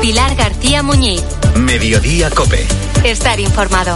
[0.00, 1.22] Pilar García Muñiz.
[1.54, 2.66] Mediodía Cope.
[3.04, 3.94] Estar informado.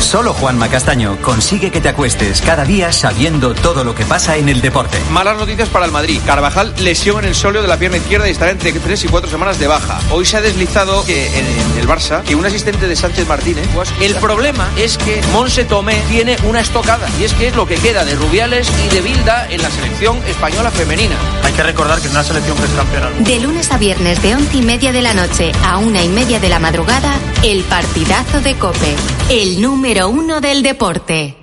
[0.00, 4.48] Solo Juanma Castaño consigue que te acuestes cada día sabiendo todo lo que pasa en
[4.48, 4.98] el deporte.
[5.10, 6.20] Malas noticias para el Madrid.
[6.26, 9.30] Carvajal lesión en el sóleo de la pierna izquierda y estará entre 3 y 4
[9.30, 10.00] semanas de baja.
[10.10, 11.46] Hoy se ha deslizado que en
[11.78, 13.68] el Barça que un asistente de Sánchez Martínez.
[13.74, 17.66] Pues, el problema es que Monse Tomé tiene una estocada y es que es lo
[17.66, 21.16] que queda de Rubiales y de Bilda en la selección española femenina.
[21.44, 23.10] Hay que recordar que es una selección que es campeona.
[23.20, 26.40] De lunes a viernes de 11 y media de la noche a una y media
[26.40, 28.96] de la madrugada, el partidazo de Cope.
[29.28, 31.36] El número uno del deporte.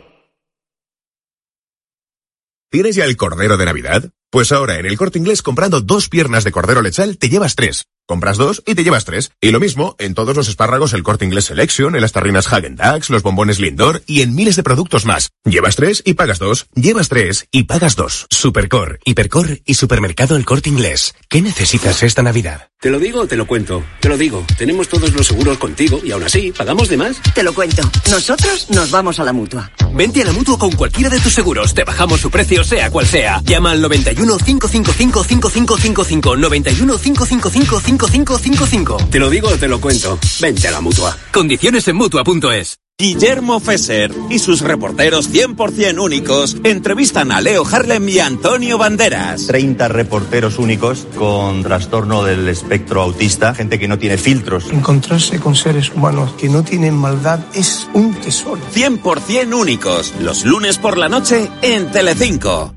[2.69, 4.11] ¿Tienes ya el cordero de Navidad?
[4.29, 7.85] Pues ahora en el corte inglés comprando dos piernas de cordero lechal te llevas tres.
[8.05, 9.31] Compras dos y te llevas tres.
[9.41, 12.77] Y lo mismo en todos los espárragos el corte inglés Selection, en las tarrinas Hagen
[12.77, 15.29] Dazs, los bombones Lindor y en miles de productos más.
[15.43, 16.67] Llevas tres y pagas dos.
[16.73, 18.27] Llevas tres y pagas dos.
[18.29, 21.15] Supercor, Hipercor y Supermercado El Corte Inglés.
[21.27, 22.69] ¿Qué necesitas esta Navidad?
[22.79, 23.83] ¿Te lo digo o te lo cuento?
[23.99, 24.45] Te lo digo.
[24.57, 27.21] Tenemos todos los seguros contigo y aún así, ¿pagamos de más?
[27.33, 27.81] Te lo cuento.
[28.09, 29.71] Nosotros nos vamos a la mutua.
[29.93, 31.73] Vente a la mutua con cualquiera de tus seguros.
[31.73, 33.41] Te bajamos su precio, sea cual sea.
[33.43, 36.35] Llama al 91 555 5555.
[36.37, 38.97] 91 555 5555.
[39.09, 40.17] Te lo digo o te lo cuento.
[40.39, 41.15] Vente a la mutua.
[41.31, 42.79] Condiciones en mutua.es.
[42.99, 49.45] Guillermo Fesser y sus reporteros 100% únicos entrevistan a Leo Harlem y Antonio Banderas.
[49.45, 54.71] 30 reporteros únicos con trastorno del espectro autista, gente que no tiene filtros.
[54.71, 58.61] Encontrarse con seres humanos que no tienen maldad es un tesoro.
[58.73, 62.76] 100% únicos, los lunes por la noche en Telecinco.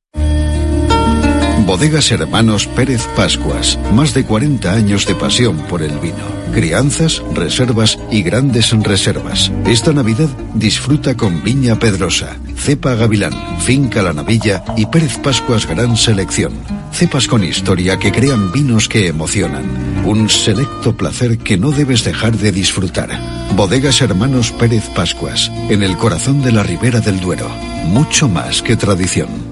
[1.71, 3.79] Bodegas Hermanos Pérez Pascuas.
[3.93, 6.17] Más de 40 años de pasión por el vino.
[6.51, 9.49] Crianzas, reservas y grandes reservas.
[9.65, 15.95] Esta Navidad disfruta con Viña Pedrosa, Cepa Gavilán, Finca La Navilla y Pérez Pascuas Gran
[15.95, 16.51] Selección.
[16.91, 19.63] Cepas con historia que crean vinos que emocionan.
[20.05, 23.17] Un selecto placer que no debes dejar de disfrutar.
[23.55, 27.47] Bodegas Hermanos Pérez Pascuas, en el corazón de la Ribera del Duero.
[27.85, 29.50] Mucho más que tradición.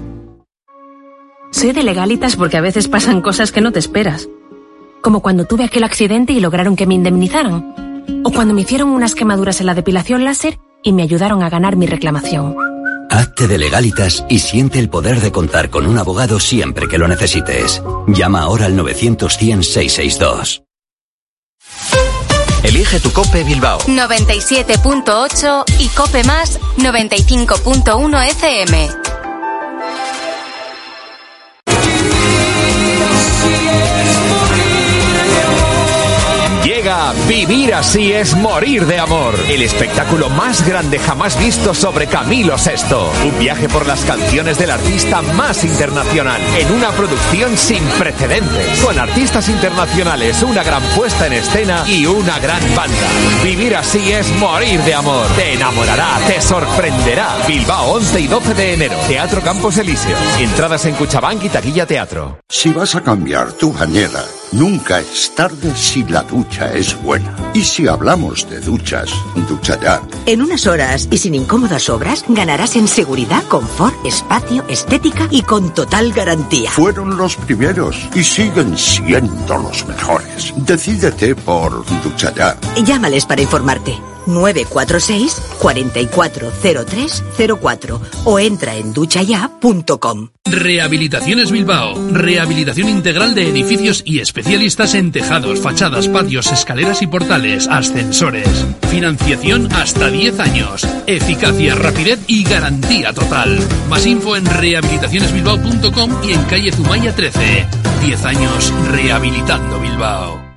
[1.50, 4.28] Soy de legalitas porque a veces pasan cosas que no te esperas.
[5.02, 8.22] Como cuando tuve aquel accidente y lograron que me indemnizaran.
[8.24, 11.76] O cuando me hicieron unas quemaduras en la depilación láser y me ayudaron a ganar
[11.76, 12.56] mi reclamación.
[13.10, 17.08] Hazte de legalitas y siente el poder de contar con un abogado siempre que lo
[17.08, 17.82] necesites.
[18.06, 20.62] Llama ahora al 900-100-662.
[22.62, 23.80] Elige tu Cope Bilbao.
[23.80, 28.88] 97.8 y Cope Más 95.1 FM.
[37.28, 39.34] Vivir así es morir de amor.
[39.48, 43.28] El espectáculo más grande jamás visto sobre Camilo VI.
[43.28, 46.40] Un viaje por las canciones del artista más internacional.
[46.58, 48.80] En una producción sin precedentes.
[48.80, 53.08] Con artistas internacionales, una gran puesta en escena y una gran banda.
[53.42, 55.26] Vivir así es morir de amor.
[55.36, 57.36] Te enamorará, te sorprenderá.
[57.46, 58.96] Bilbao 11 y 12 de enero.
[59.06, 60.18] Teatro Campos Elíseos.
[60.38, 62.38] Entradas en Cuchabank y Taquilla Teatro.
[62.48, 67.34] Si vas a cambiar tu bañera, nunca es tarde si la ducha es buena.
[67.54, 69.10] Y si hablamos de duchas,
[69.48, 70.02] ducha ya.
[70.26, 75.72] En unas horas y sin incómodas obras, ganarás en seguridad, confort, espacio, estética y con
[75.74, 76.70] total garantía.
[76.70, 80.52] Fueron los primeros y siguen siendo los mejores.
[80.56, 82.56] Decídete por ducha ya.
[82.84, 83.98] Llámales para informarte.
[84.26, 90.28] 946 440304 o entra en duchaya.com.
[90.44, 91.94] Rehabilitaciones Bilbao.
[92.12, 98.66] Rehabilitación integral de edificios y especialistas en tejados, fachadas, patios, escaleras y portales, ascensores.
[98.90, 100.86] Financiación hasta 10 años.
[101.06, 103.58] Eficacia, rapidez y garantía total.
[103.88, 107.66] Más info en rehabilitacionesbilbao.com y en calle Zumaya 13.
[108.02, 110.49] 10 años rehabilitando Bilbao.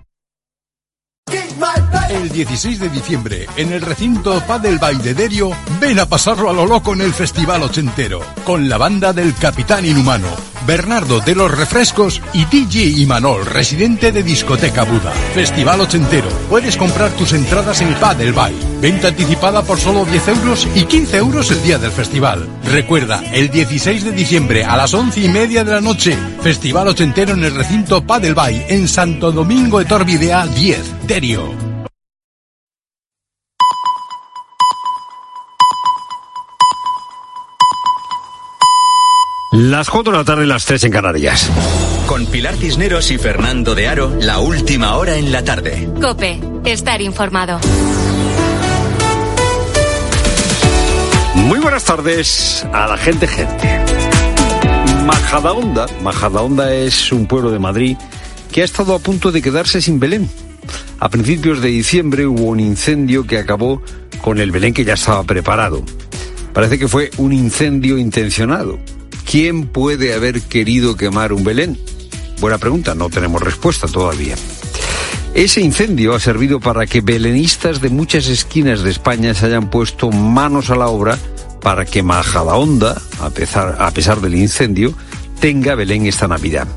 [2.13, 5.49] El 16 de diciembre, en el recinto Padel Bailederio,
[5.81, 9.83] ven a pasarlo a lo loco en el Festival Ochentero, con la banda del Capitán
[9.83, 10.27] Inhumano,
[10.67, 15.11] Bernardo de los Refrescos y DJ Imanol, residente de Discoteca Buda.
[15.33, 16.29] Festival ochentero.
[16.51, 18.55] Puedes comprar tus entradas en Padel Bay.
[18.79, 22.47] Venta anticipada por solo 10 euros y 15 euros el día del festival.
[22.63, 27.33] Recuerda, el 16 de diciembre a las 11 y media de la noche, Festival ochentero
[27.33, 31.62] en el recinto Padel Bay en Santo Domingo de Torvidea 10, Terio.
[39.53, 41.47] Las 4 de la tarde, las 3 en Canarias.
[42.07, 45.87] Con Pilar Cisneros y Fernando de Aro, la última hora en la tarde.
[46.01, 47.59] Cope, estar informado.
[51.35, 53.79] Muy buenas tardes a la gente, gente.
[55.05, 57.95] Majadahonda, Majadahonda es un pueblo de Madrid
[58.51, 60.27] que ha estado a punto de quedarse sin Belén.
[60.99, 63.83] A principios de diciembre hubo un incendio que acabó
[64.23, 65.83] con el Belén que ya estaba preparado.
[66.53, 68.79] Parece que fue un incendio intencionado.
[69.33, 71.75] ¿Quién puede haber querido quemar un Belén?
[72.39, 74.35] Buena pregunta, no tenemos respuesta todavía.
[75.33, 80.11] Ese incendio ha servido para que belenistas de muchas esquinas de España se hayan puesto
[80.11, 81.17] manos a la obra
[81.63, 84.93] para que Majadahonda, a pesar, a pesar del incendio,
[85.39, 86.67] tenga Belén esta Navidad.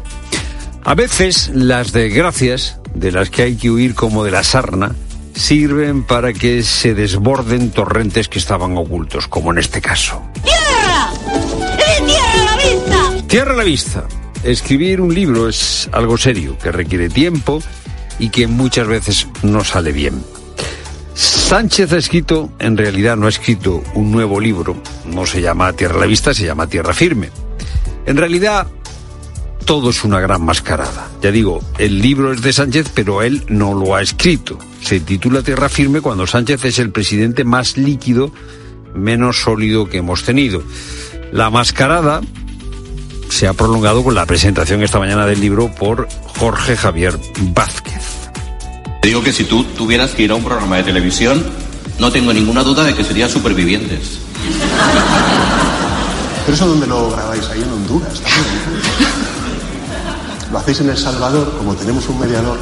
[0.82, 4.94] A veces las desgracias, de las que hay que huir como de la sarna,
[5.34, 10.22] sirven para que se desborden torrentes que estaban ocultos, como en este caso.
[10.42, 10.75] ¡Tierra a la
[13.26, 13.28] vista!
[13.28, 14.06] Tierra a la vista.
[14.44, 17.60] Escribir un libro es algo serio, que requiere tiempo
[18.18, 20.22] y que muchas veces no sale bien.
[21.14, 25.96] Sánchez ha escrito, en realidad no ha escrito un nuevo libro, no se llama Tierra
[25.96, 27.30] a la vista, se llama Tierra firme.
[28.04, 28.66] En realidad,
[29.64, 31.08] todo es una gran mascarada.
[31.22, 34.58] Ya digo, el libro es de Sánchez, pero él no lo ha escrito.
[34.82, 38.30] Se titula Tierra firme cuando Sánchez es el presidente más líquido,
[38.94, 40.62] menos sólido que hemos tenido.
[41.32, 42.20] La mascarada
[43.28, 46.08] se ha prolongado con la presentación esta mañana del libro por
[46.38, 47.18] Jorge Javier
[47.54, 48.02] Vázquez.
[49.02, 51.44] Te digo que si tú tuvieras que ir a un programa de televisión,
[51.98, 54.18] no tengo ninguna duda de que serían supervivientes.
[56.44, 57.44] ¿Pero eso dónde lo grabáis?
[57.48, 58.22] Ahí en Honduras.
[60.52, 62.58] Lo hacéis en El Salvador, como tenemos un mediador.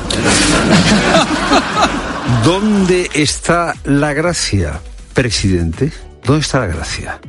[2.45, 4.81] ¿Dónde está la gracia,
[5.13, 5.93] presidente?
[6.25, 7.21] ¿Dónde está la gracia?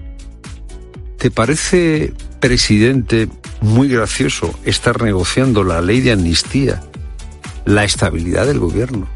[1.25, 3.27] ¿Te parece, presidente,
[3.59, 6.83] muy gracioso estar negociando la ley de amnistía,
[7.65, 9.07] la estabilidad del gobierno,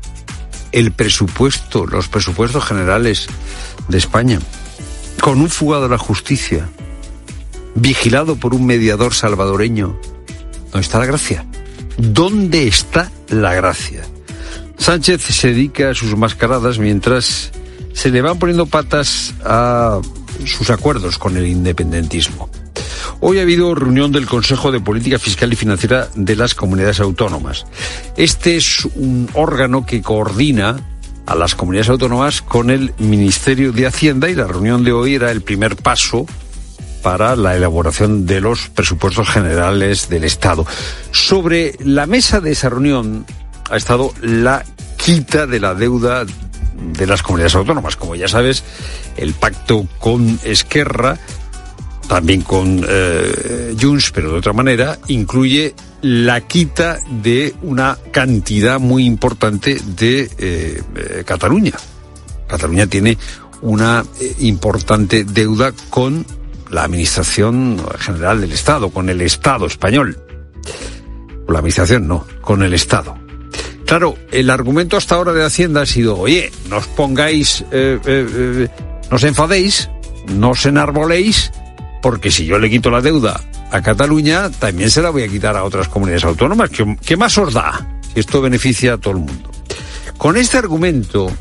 [0.71, 3.27] el presupuesto, los presupuestos generales
[3.89, 4.39] de España,
[5.21, 6.67] con un fugado de la justicia,
[7.75, 9.95] vigilado por un mediador salvadoreño?
[10.71, 11.45] ¿Dónde está la gracia?
[11.99, 14.01] ¿Dónde está la gracia?
[14.79, 17.51] Sánchez se dedica a sus mascaradas mientras
[17.93, 20.01] se le van poniendo patas a
[20.45, 22.49] sus acuerdos con el independentismo.
[23.21, 27.65] Hoy ha habido reunión del Consejo de Política Fiscal y Financiera de las Comunidades Autónomas.
[28.15, 30.77] Este es un órgano que coordina
[31.25, 35.31] a las comunidades autónomas con el Ministerio de Hacienda y la reunión de hoy era
[35.31, 36.25] el primer paso
[37.03, 40.65] para la elaboración de los presupuestos generales del Estado.
[41.11, 43.25] Sobre la mesa de esa reunión
[43.69, 44.65] ha estado la
[44.97, 46.25] quita de la deuda
[46.81, 47.95] de las comunidades autónomas.
[47.95, 48.63] Como ya sabes,
[49.17, 51.17] el pacto con Esquerra,
[52.07, 59.05] también con eh, Junts, pero de otra manera, incluye la quita de una cantidad muy
[59.05, 61.73] importante de eh, eh, Cataluña.
[62.47, 63.17] Cataluña tiene
[63.61, 66.25] una eh, importante deuda con
[66.69, 70.17] la Administración General del Estado, con el Estado español.
[71.45, 73.17] Con la Administración no, con el Estado.
[73.89, 78.27] Claro, el argumento hasta ahora de Hacienda ha sido, oye, no os pongáis, eh, eh,
[78.35, 78.67] eh,
[79.09, 79.89] no os enfadéis,
[80.27, 81.51] no os enarboléis,
[81.99, 85.57] porque si yo le quito la deuda a Cataluña, también se la voy a quitar
[85.57, 86.69] a otras comunidades autónomas.
[86.69, 87.99] ¿Qué, qué más os da?
[88.13, 89.49] Esto beneficia a todo el mundo.
[90.19, 91.31] Con este argumento,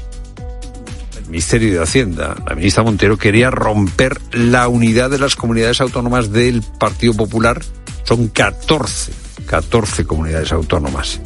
[1.18, 6.32] el Ministerio de Hacienda, la ministra Montero, quería romper la unidad de las comunidades autónomas
[6.32, 7.60] del Partido Popular.
[8.04, 9.12] Son 14,
[9.44, 11.20] 14 comunidades autónomas.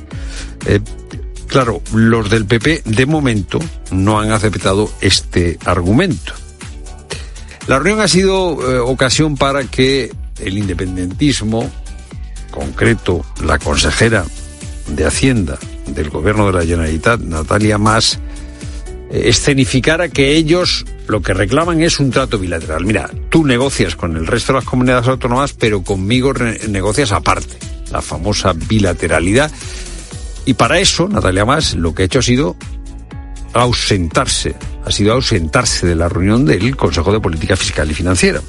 [0.66, 0.80] Eh,
[1.46, 3.58] claro, los del PP de momento
[3.90, 6.32] no han aceptado este argumento.
[7.66, 10.10] La reunión ha sido eh, ocasión para que
[10.40, 11.70] el independentismo,
[12.50, 14.24] concreto la consejera
[14.88, 18.18] de Hacienda del gobierno de la Generalitat, Natalia Mas,
[19.10, 22.84] eh, escenificara que ellos lo que reclaman es un trato bilateral.
[22.84, 26.32] Mira, tú negocias con el resto de las comunidades autónomas, pero conmigo
[26.68, 27.58] negocias aparte,
[27.90, 29.50] la famosa bilateralidad.
[30.44, 32.56] Y para eso, Natalia Más lo que ha hecho ha sido
[33.52, 38.40] ausentarse, ha sido ausentarse de la reunión del Consejo de Política Fiscal y Financiera.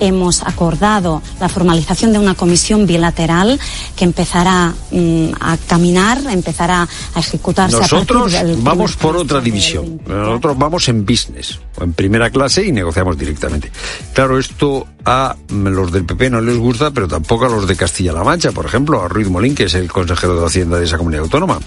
[0.00, 3.60] Hemos acordado la formalización de una comisión bilateral
[3.96, 10.00] que empezará mm, a caminar, empezará a ejecutarse Nosotros a vamos por otra división.
[10.06, 13.70] Nosotros vamos en business, en primera clase y negociamos directamente.
[14.12, 18.24] Claro, esto a los del PP no les gusta, pero tampoco a los de Castilla-La
[18.24, 21.24] Mancha, por ejemplo, a Ruiz Molín, que es el consejero de Hacienda de esa comunidad
[21.24, 21.60] autónoma.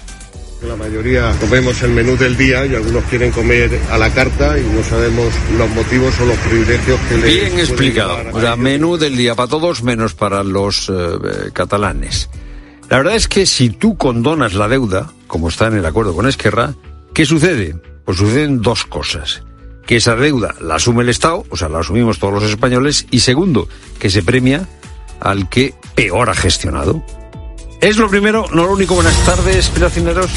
[0.66, 4.62] La mayoría comemos el menú del día y algunos quieren comer a la carta y
[4.62, 8.16] no sabemos los motivos o los privilegios que les Bien explicado.
[8.32, 12.30] O sea, menú del día para todos menos para los eh, catalanes.
[12.88, 16.26] La verdad es que si tú condonas la deuda, como está en el acuerdo con
[16.26, 16.74] Esquerra,
[17.12, 17.76] ¿qué sucede?
[18.04, 19.42] Pues suceden dos cosas.
[19.86, 23.20] Que esa deuda la asume el Estado, o sea, la asumimos todos los españoles, y
[23.20, 24.66] segundo, que se premia
[25.20, 27.04] al que peor ha gestionado.
[27.80, 28.94] Es lo primero, no lo único.
[28.94, 30.30] Buenas tardes, Piracineros.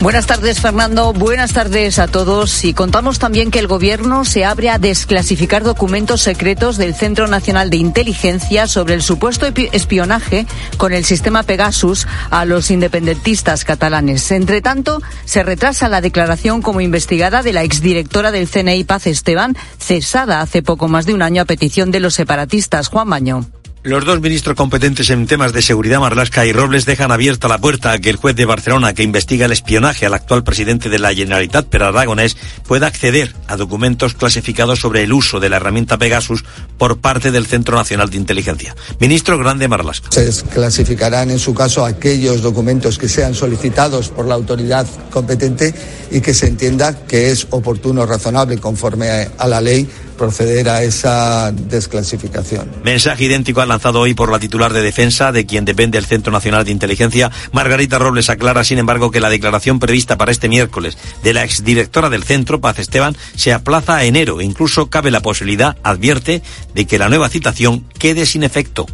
[0.00, 1.12] Buenas tardes, Fernando.
[1.12, 2.64] Buenas tardes a todos.
[2.64, 7.70] Y contamos también que el Gobierno se abre a desclasificar documentos secretos del Centro Nacional
[7.70, 14.30] de Inteligencia sobre el supuesto espionaje con el sistema Pegasus a los independentistas catalanes.
[14.30, 19.56] Entre tanto, se retrasa la declaración como investigada de la exdirectora del CNI Paz Esteban,
[19.78, 22.88] cesada hace poco más de un año a petición de los separatistas.
[22.88, 23.46] Juan Baño.
[23.84, 27.92] Los dos ministros competentes en temas de seguridad, Marlasca y Robles, dejan abierta la puerta
[27.92, 31.12] a que el juez de Barcelona, que investiga el espionaje al actual presidente de la
[31.12, 36.46] Generalitat, Per Aragonés, pueda acceder a documentos clasificados sobre el uso de la herramienta Pegasus
[36.78, 38.74] por parte del Centro Nacional de Inteligencia.
[39.00, 40.08] Ministro Grande Marlasca.
[40.10, 45.74] Se clasificarán en su caso aquellos documentos que sean solicitados por la autoridad competente
[46.10, 51.52] y que se entienda que es oportuno, razonable, conforme a la ley proceder a esa
[51.52, 52.70] desclasificación.
[52.84, 56.32] Mensaje idéntico ha lanzado hoy por la titular de defensa, de quien depende el Centro
[56.32, 57.30] Nacional de Inteligencia.
[57.52, 62.10] Margarita Robles aclara, sin embargo, que la declaración prevista para este miércoles de la exdirectora
[62.10, 64.40] del centro, Paz Esteban, se aplaza a enero.
[64.40, 66.42] Incluso cabe la posibilidad, advierte,
[66.74, 68.86] de que la nueva citación quede sin efecto.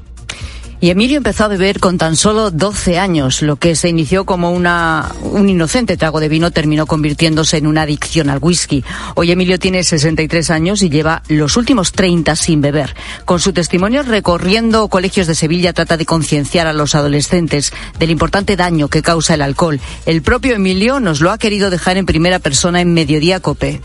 [0.82, 3.42] Y Emilio empezó a beber con tan solo 12 años.
[3.42, 7.82] Lo que se inició como una, un inocente trago de vino terminó convirtiéndose en una
[7.82, 8.82] adicción al whisky.
[9.14, 12.94] Hoy Emilio tiene 63 años y lleva los últimos 30 sin beber.
[13.26, 18.56] Con su testimonio recorriendo colegios de Sevilla trata de concienciar a los adolescentes del importante
[18.56, 19.80] daño que causa el alcohol.
[20.06, 23.82] El propio Emilio nos lo ha querido dejar en primera persona en Mediodía Cope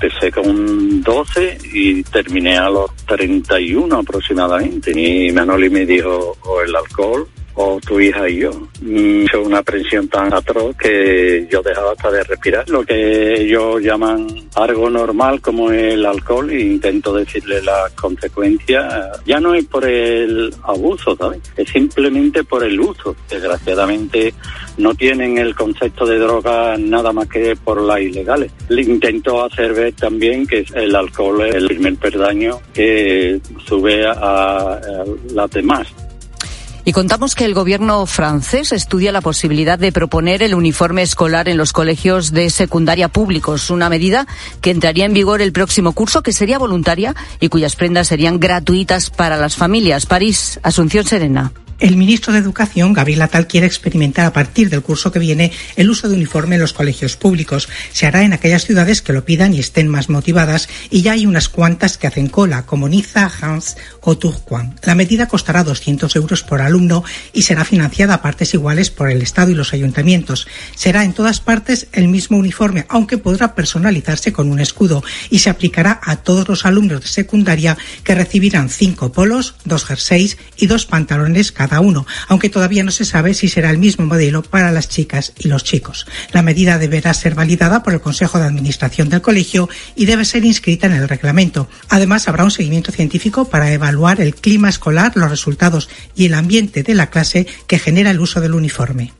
[0.00, 4.92] empecé con 12 y terminé a los 31 aproximadamente.
[4.94, 7.28] Y Manoli me dijo, o el alcohol
[7.60, 8.50] o tu hija y yo.
[8.80, 12.68] Hizo una presión tan atroz que yo dejaba hasta de respirar.
[12.68, 19.20] Lo que ellos llaman algo normal como el alcohol e intento decirle las consecuencias.
[19.26, 21.40] Ya no es por el abuso, ¿sabes?
[21.56, 23.16] Es simplemente por el uso.
[23.28, 24.32] Desgraciadamente
[24.76, 28.52] no tienen el concepto de droga nada más que por las ilegales.
[28.68, 34.78] Le intento hacer ver también que el alcohol es el primer perdaño que sube a
[35.34, 36.07] las demás.
[36.88, 41.58] Y contamos que el gobierno francés estudia la posibilidad de proponer el uniforme escolar en
[41.58, 44.26] los colegios de secundaria públicos, una medida
[44.62, 49.10] que entraría en vigor el próximo curso, que sería voluntaria y cuyas prendas serían gratuitas
[49.10, 50.06] para las familias.
[50.06, 51.52] París, Asunción Serena.
[51.80, 55.88] El ministro de Educación, Gabriel Atal, quiere experimentar a partir del curso que viene el
[55.88, 57.68] uso de uniforme en los colegios públicos.
[57.92, 61.24] Se hará en aquellas ciudades que lo pidan y estén más motivadas y ya hay
[61.24, 64.74] unas cuantas que hacen cola, como Niza, Hans o Tourcoing.
[64.82, 69.22] La medida costará 200 euros por alumno y será financiada a partes iguales por el
[69.22, 70.48] Estado y los ayuntamientos.
[70.74, 75.50] Será en todas partes el mismo uniforme, aunque podrá personalizarse con un escudo y se
[75.50, 80.84] aplicará a todos los alumnos de secundaria que recibirán cinco polos, dos jerseys y dos
[80.84, 84.88] pantalones cada uno, aunque todavía no se sabe si será el mismo modelo para las
[84.88, 86.06] chicas y los chicos.
[86.32, 90.44] La medida deberá ser validada por el Consejo de Administración del colegio y debe ser
[90.44, 91.68] inscrita en el reglamento.
[91.88, 96.82] Además, habrá un seguimiento científico para evaluar el clima escolar, los resultados y el ambiente
[96.82, 99.12] de la clase que genera el uso del uniforme.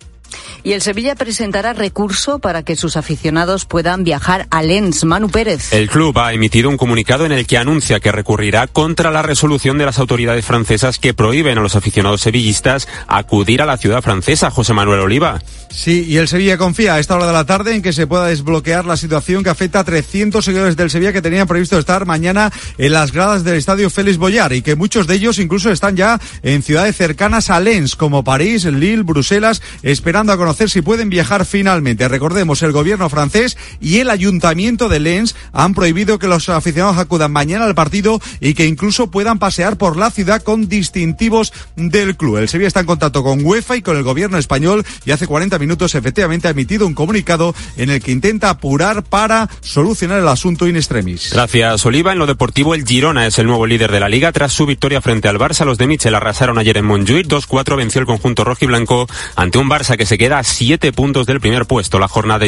[0.62, 5.04] Y el Sevilla presentará recurso para que sus aficionados puedan viajar a Lens.
[5.04, 5.72] Manu Pérez.
[5.72, 9.78] El club ha emitido un comunicado en el que anuncia que recurrirá contra la resolución
[9.78, 14.50] de las autoridades francesas que prohíben a los aficionados sevillistas acudir a la ciudad francesa.
[14.50, 15.40] José Manuel Oliva.
[15.70, 18.26] Sí, y el Sevilla confía a esta hora de la tarde en que se pueda
[18.26, 22.50] desbloquear la situación que afecta a 300 seguidores del Sevilla que tenían previsto estar mañana
[22.78, 26.18] en las gradas del estadio Félix Boyar y que muchos de ellos incluso están ya
[26.42, 31.44] en ciudades cercanas a Lens como París, Lille, Bruselas, esperando a conocer si pueden viajar
[31.44, 32.08] finalmente.
[32.08, 37.30] Recordemos, el gobierno francés y el ayuntamiento de Lens han prohibido que los aficionados acudan
[37.30, 42.38] mañana al partido y que incluso puedan pasear por la ciudad con distintivos del club.
[42.38, 45.57] El Sevilla está en contacto con UEFA y con el gobierno español y hace 40
[45.58, 50.28] 40 minutos efectivamente ha emitido un comunicado en el que intenta apurar para solucionar el
[50.28, 51.30] asunto in extremis.
[51.32, 52.12] Gracias, Oliva.
[52.12, 54.30] En lo deportivo, el Girona es el nuevo líder de la liga.
[54.32, 57.26] Tras su victoria frente al Barça, los de Michel arrasaron ayer en Montjuic.
[57.26, 60.92] 2-4 venció el conjunto rojo y blanco ante un Barça que se queda a 7
[60.92, 61.98] puntos del primer puesto.
[61.98, 62.46] La jornada,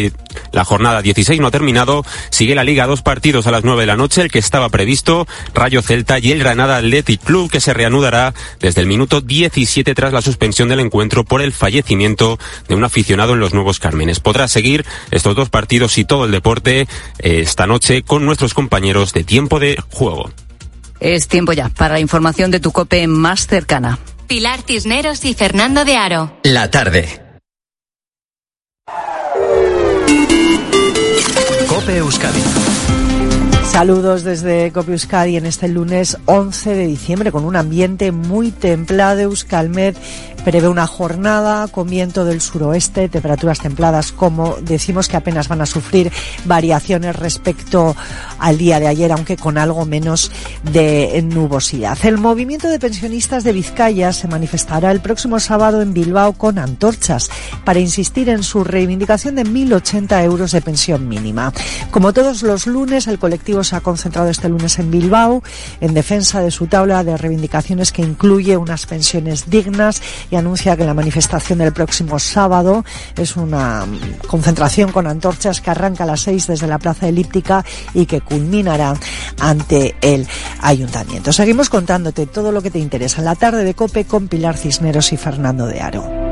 [0.53, 2.05] la jornada 16 no ha terminado.
[2.31, 5.27] Sigue la liga dos partidos a las 9 de la noche, el que estaba previsto,
[5.55, 10.13] Rayo Celta y el Granada Athletic Club, que se reanudará desde el minuto 17 tras
[10.13, 12.39] la suspensión del encuentro por el fallecimiento
[12.69, 14.21] de un aficionado en los Nuevos Cármenes.
[14.21, 19.15] Podrá seguir estos dos partidos y todo el deporte eh, esta noche con nuestros compañeros
[19.15, 20.31] de tiempo de juego.
[21.01, 23.99] Es tiempo ya para la información de tu cope más cercana.
[24.27, 26.39] Pilar Cisneros y Fernando de Aro.
[26.43, 27.23] La tarde.
[31.67, 32.60] Cope Euskadi.
[33.73, 39.21] Saludos desde Copi Euskadi en este lunes 11 de diciembre con un ambiente muy templado.
[39.21, 39.97] Euskalmed
[40.45, 45.67] prevé una jornada con viento del suroeste, temperaturas templadas, como decimos que apenas van a
[45.67, 46.11] sufrir
[46.45, 47.95] variaciones respecto
[48.39, 50.31] al día de ayer, aunque con algo menos
[50.73, 51.99] de nubosidad.
[52.05, 57.31] El movimiento de pensionistas de Vizcaya se manifestará el próximo sábado en Bilbao con antorchas
[57.65, 61.53] para insistir en su reivindicación de 1.080 euros de pensión mínima.
[61.91, 65.43] Como todos los lunes, el colectivo se ha concentrado este lunes en Bilbao
[65.81, 70.85] en defensa de su tabla de reivindicaciones que incluye unas pensiones dignas y anuncia que
[70.85, 72.85] la manifestación del próximo sábado
[73.17, 73.87] es una
[74.27, 78.95] concentración con antorchas que arranca a las seis desde la Plaza Elíptica y que culminará
[79.39, 80.27] ante el
[80.61, 81.33] ayuntamiento.
[81.33, 85.13] Seguimos contándote todo lo que te interesa en la tarde de Cope con Pilar Cisneros
[85.13, 86.30] y Fernando de Aro.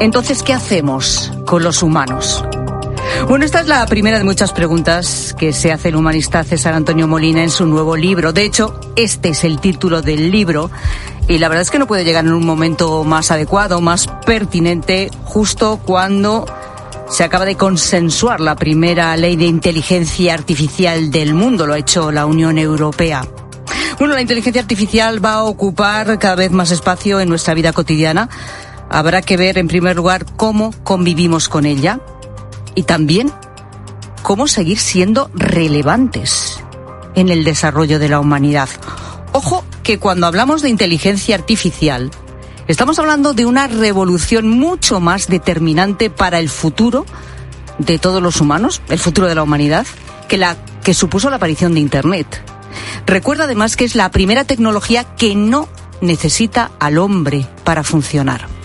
[0.00, 2.44] Entonces, ¿qué hacemos con los humanos?
[3.28, 7.08] Bueno, esta es la primera de muchas preguntas que se hace el humanista César Antonio
[7.08, 8.32] Molina en su nuevo libro.
[8.32, 10.70] De hecho, este es el título del libro
[11.26, 15.10] y la verdad es que no puede llegar en un momento más adecuado, más pertinente,
[15.24, 16.46] justo cuando
[17.08, 21.66] se acaba de consensuar la primera ley de inteligencia artificial del mundo.
[21.66, 23.26] Lo ha hecho la Unión Europea.
[23.98, 28.28] Bueno, la inteligencia artificial va a ocupar cada vez más espacio en nuestra vida cotidiana.
[28.88, 32.00] Habrá que ver, en primer lugar, cómo convivimos con ella
[32.74, 33.32] y también
[34.22, 36.60] cómo seguir siendo relevantes
[37.14, 38.68] en el desarrollo de la humanidad.
[39.32, 42.10] Ojo que cuando hablamos de inteligencia artificial,
[42.68, 47.06] estamos hablando de una revolución mucho más determinante para el futuro
[47.78, 49.86] de todos los humanos, el futuro de la humanidad,
[50.28, 52.26] que la que supuso la aparición de Internet.
[53.06, 55.68] Recuerda además que es la primera tecnología que no
[56.00, 58.55] necesita al hombre para funcionar.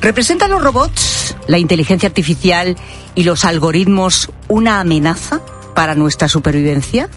[0.00, 2.76] ¿Representan los robots, la inteligencia artificial
[3.14, 5.40] y los algoritmos una amenaza
[5.74, 7.08] para nuestra supervivencia?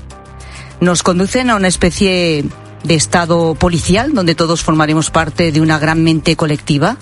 [0.80, 2.46] ¿Nos conducen a una especie
[2.84, 6.98] de estado policial donde todos formaremos parte de una gran mente colectiva?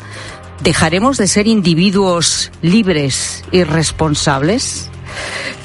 [0.63, 4.89] ¿Dejaremos de ser individuos libres y responsables?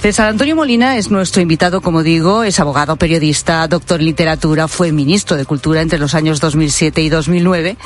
[0.02, 4.92] César Antonio Molina es nuestro invitado, como digo, es abogado, periodista, doctor en literatura, fue
[4.92, 7.76] ministro de Cultura entre los años 2007 y 2009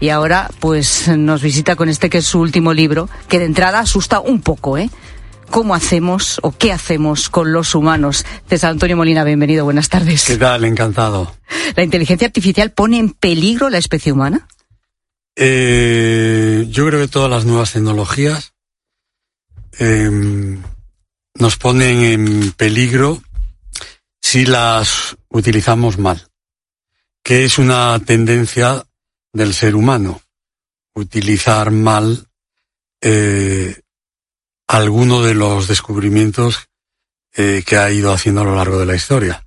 [0.00, 3.80] y ahora pues nos visita con este que es su último libro, que de entrada
[3.80, 4.90] asusta un poco, ¿eh?
[5.50, 8.26] ¿Cómo hacemos o qué hacemos con los humanos?
[8.48, 10.24] César Antonio Molina, bienvenido, buenas tardes.
[10.24, 10.64] ¿Qué tal?
[10.64, 11.36] Encantado.
[11.76, 14.48] ¿La inteligencia artificial pone en peligro la especie humana?
[15.36, 18.54] Eh, yo creo que todas las nuevas tecnologías
[19.78, 20.58] eh,
[21.34, 23.22] nos ponen en peligro
[24.20, 26.28] si las utilizamos mal,
[27.22, 28.85] que es una tendencia
[29.36, 30.22] del ser humano,
[30.94, 32.26] utilizar mal
[33.02, 33.80] eh,
[34.66, 36.68] alguno de los descubrimientos
[37.36, 39.44] eh, que ha ido haciendo a lo largo de la historia.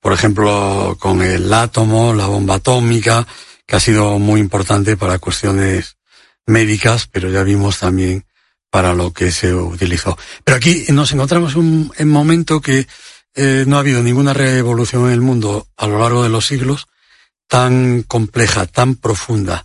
[0.00, 3.26] Por ejemplo, con el átomo, la bomba atómica,
[3.66, 5.96] que ha sido muy importante para cuestiones
[6.46, 8.26] médicas, pero ya vimos también
[8.70, 10.18] para lo que se utilizó.
[10.44, 12.86] Pero aquí nos encontramos un, en un momento que
[13.34, 16.88] eh, no ha habido ninguna revolución en el mundo a lo largo de los siglos
[17.50, 19.64] tan compleja, tan profunda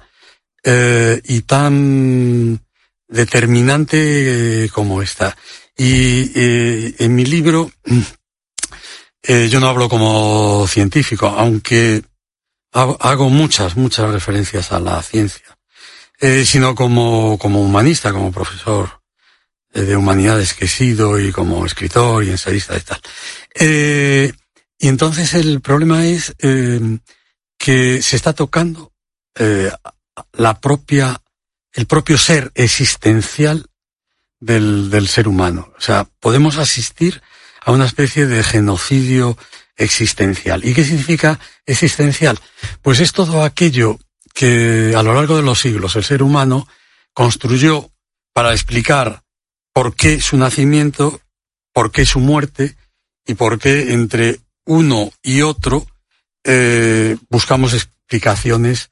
[0.64, 2.60] eh, y tan
[3.08, 5.38] determinante eh, como esta.
[5.78, 7.72] Y eh, en mi libro
[9.24, 12.02] yo no hablo como científico, aunque
[12.72, 15.58] hago, muchas, muchas referencias a la ciencia,
[16.44, 19.02] sino como, como humanista, como profesor
[19.74, 23.02] de humanidades que he sido y como escritor y ensayista y tal.
[24.78, 26.36] Y entonces el problema es
[27.66, 28.94] que se está tocando
[29.34, 29.72] eh,
[30.34, 31.20] la propia,
[31.74, 33.66] el propio ser existencial
[34.40, 35.74] del, del ser humano.
[35.76, 37.24] O sea, podemos asistir
[37.62, 39.36] a una especie de genocidio
[39.78, 40.64] existencial.
[40.64, 42.38] ¿Y qué significa existencial?
[42.84, 43.98] Pues es todo aquello
[44.36, 46.68] que a lo largo de los siglos el ser humano
[47.16, 47.90] construyó
[48.32, 49.24] para explicar
[49.74, 51.20] por qué su nacimiento,
[51.74, 52.78] por qué su muerte
[53.26, 55.88] y por qué entre uno y otro
[56.46, 58.92] eh, buscamos explicaciones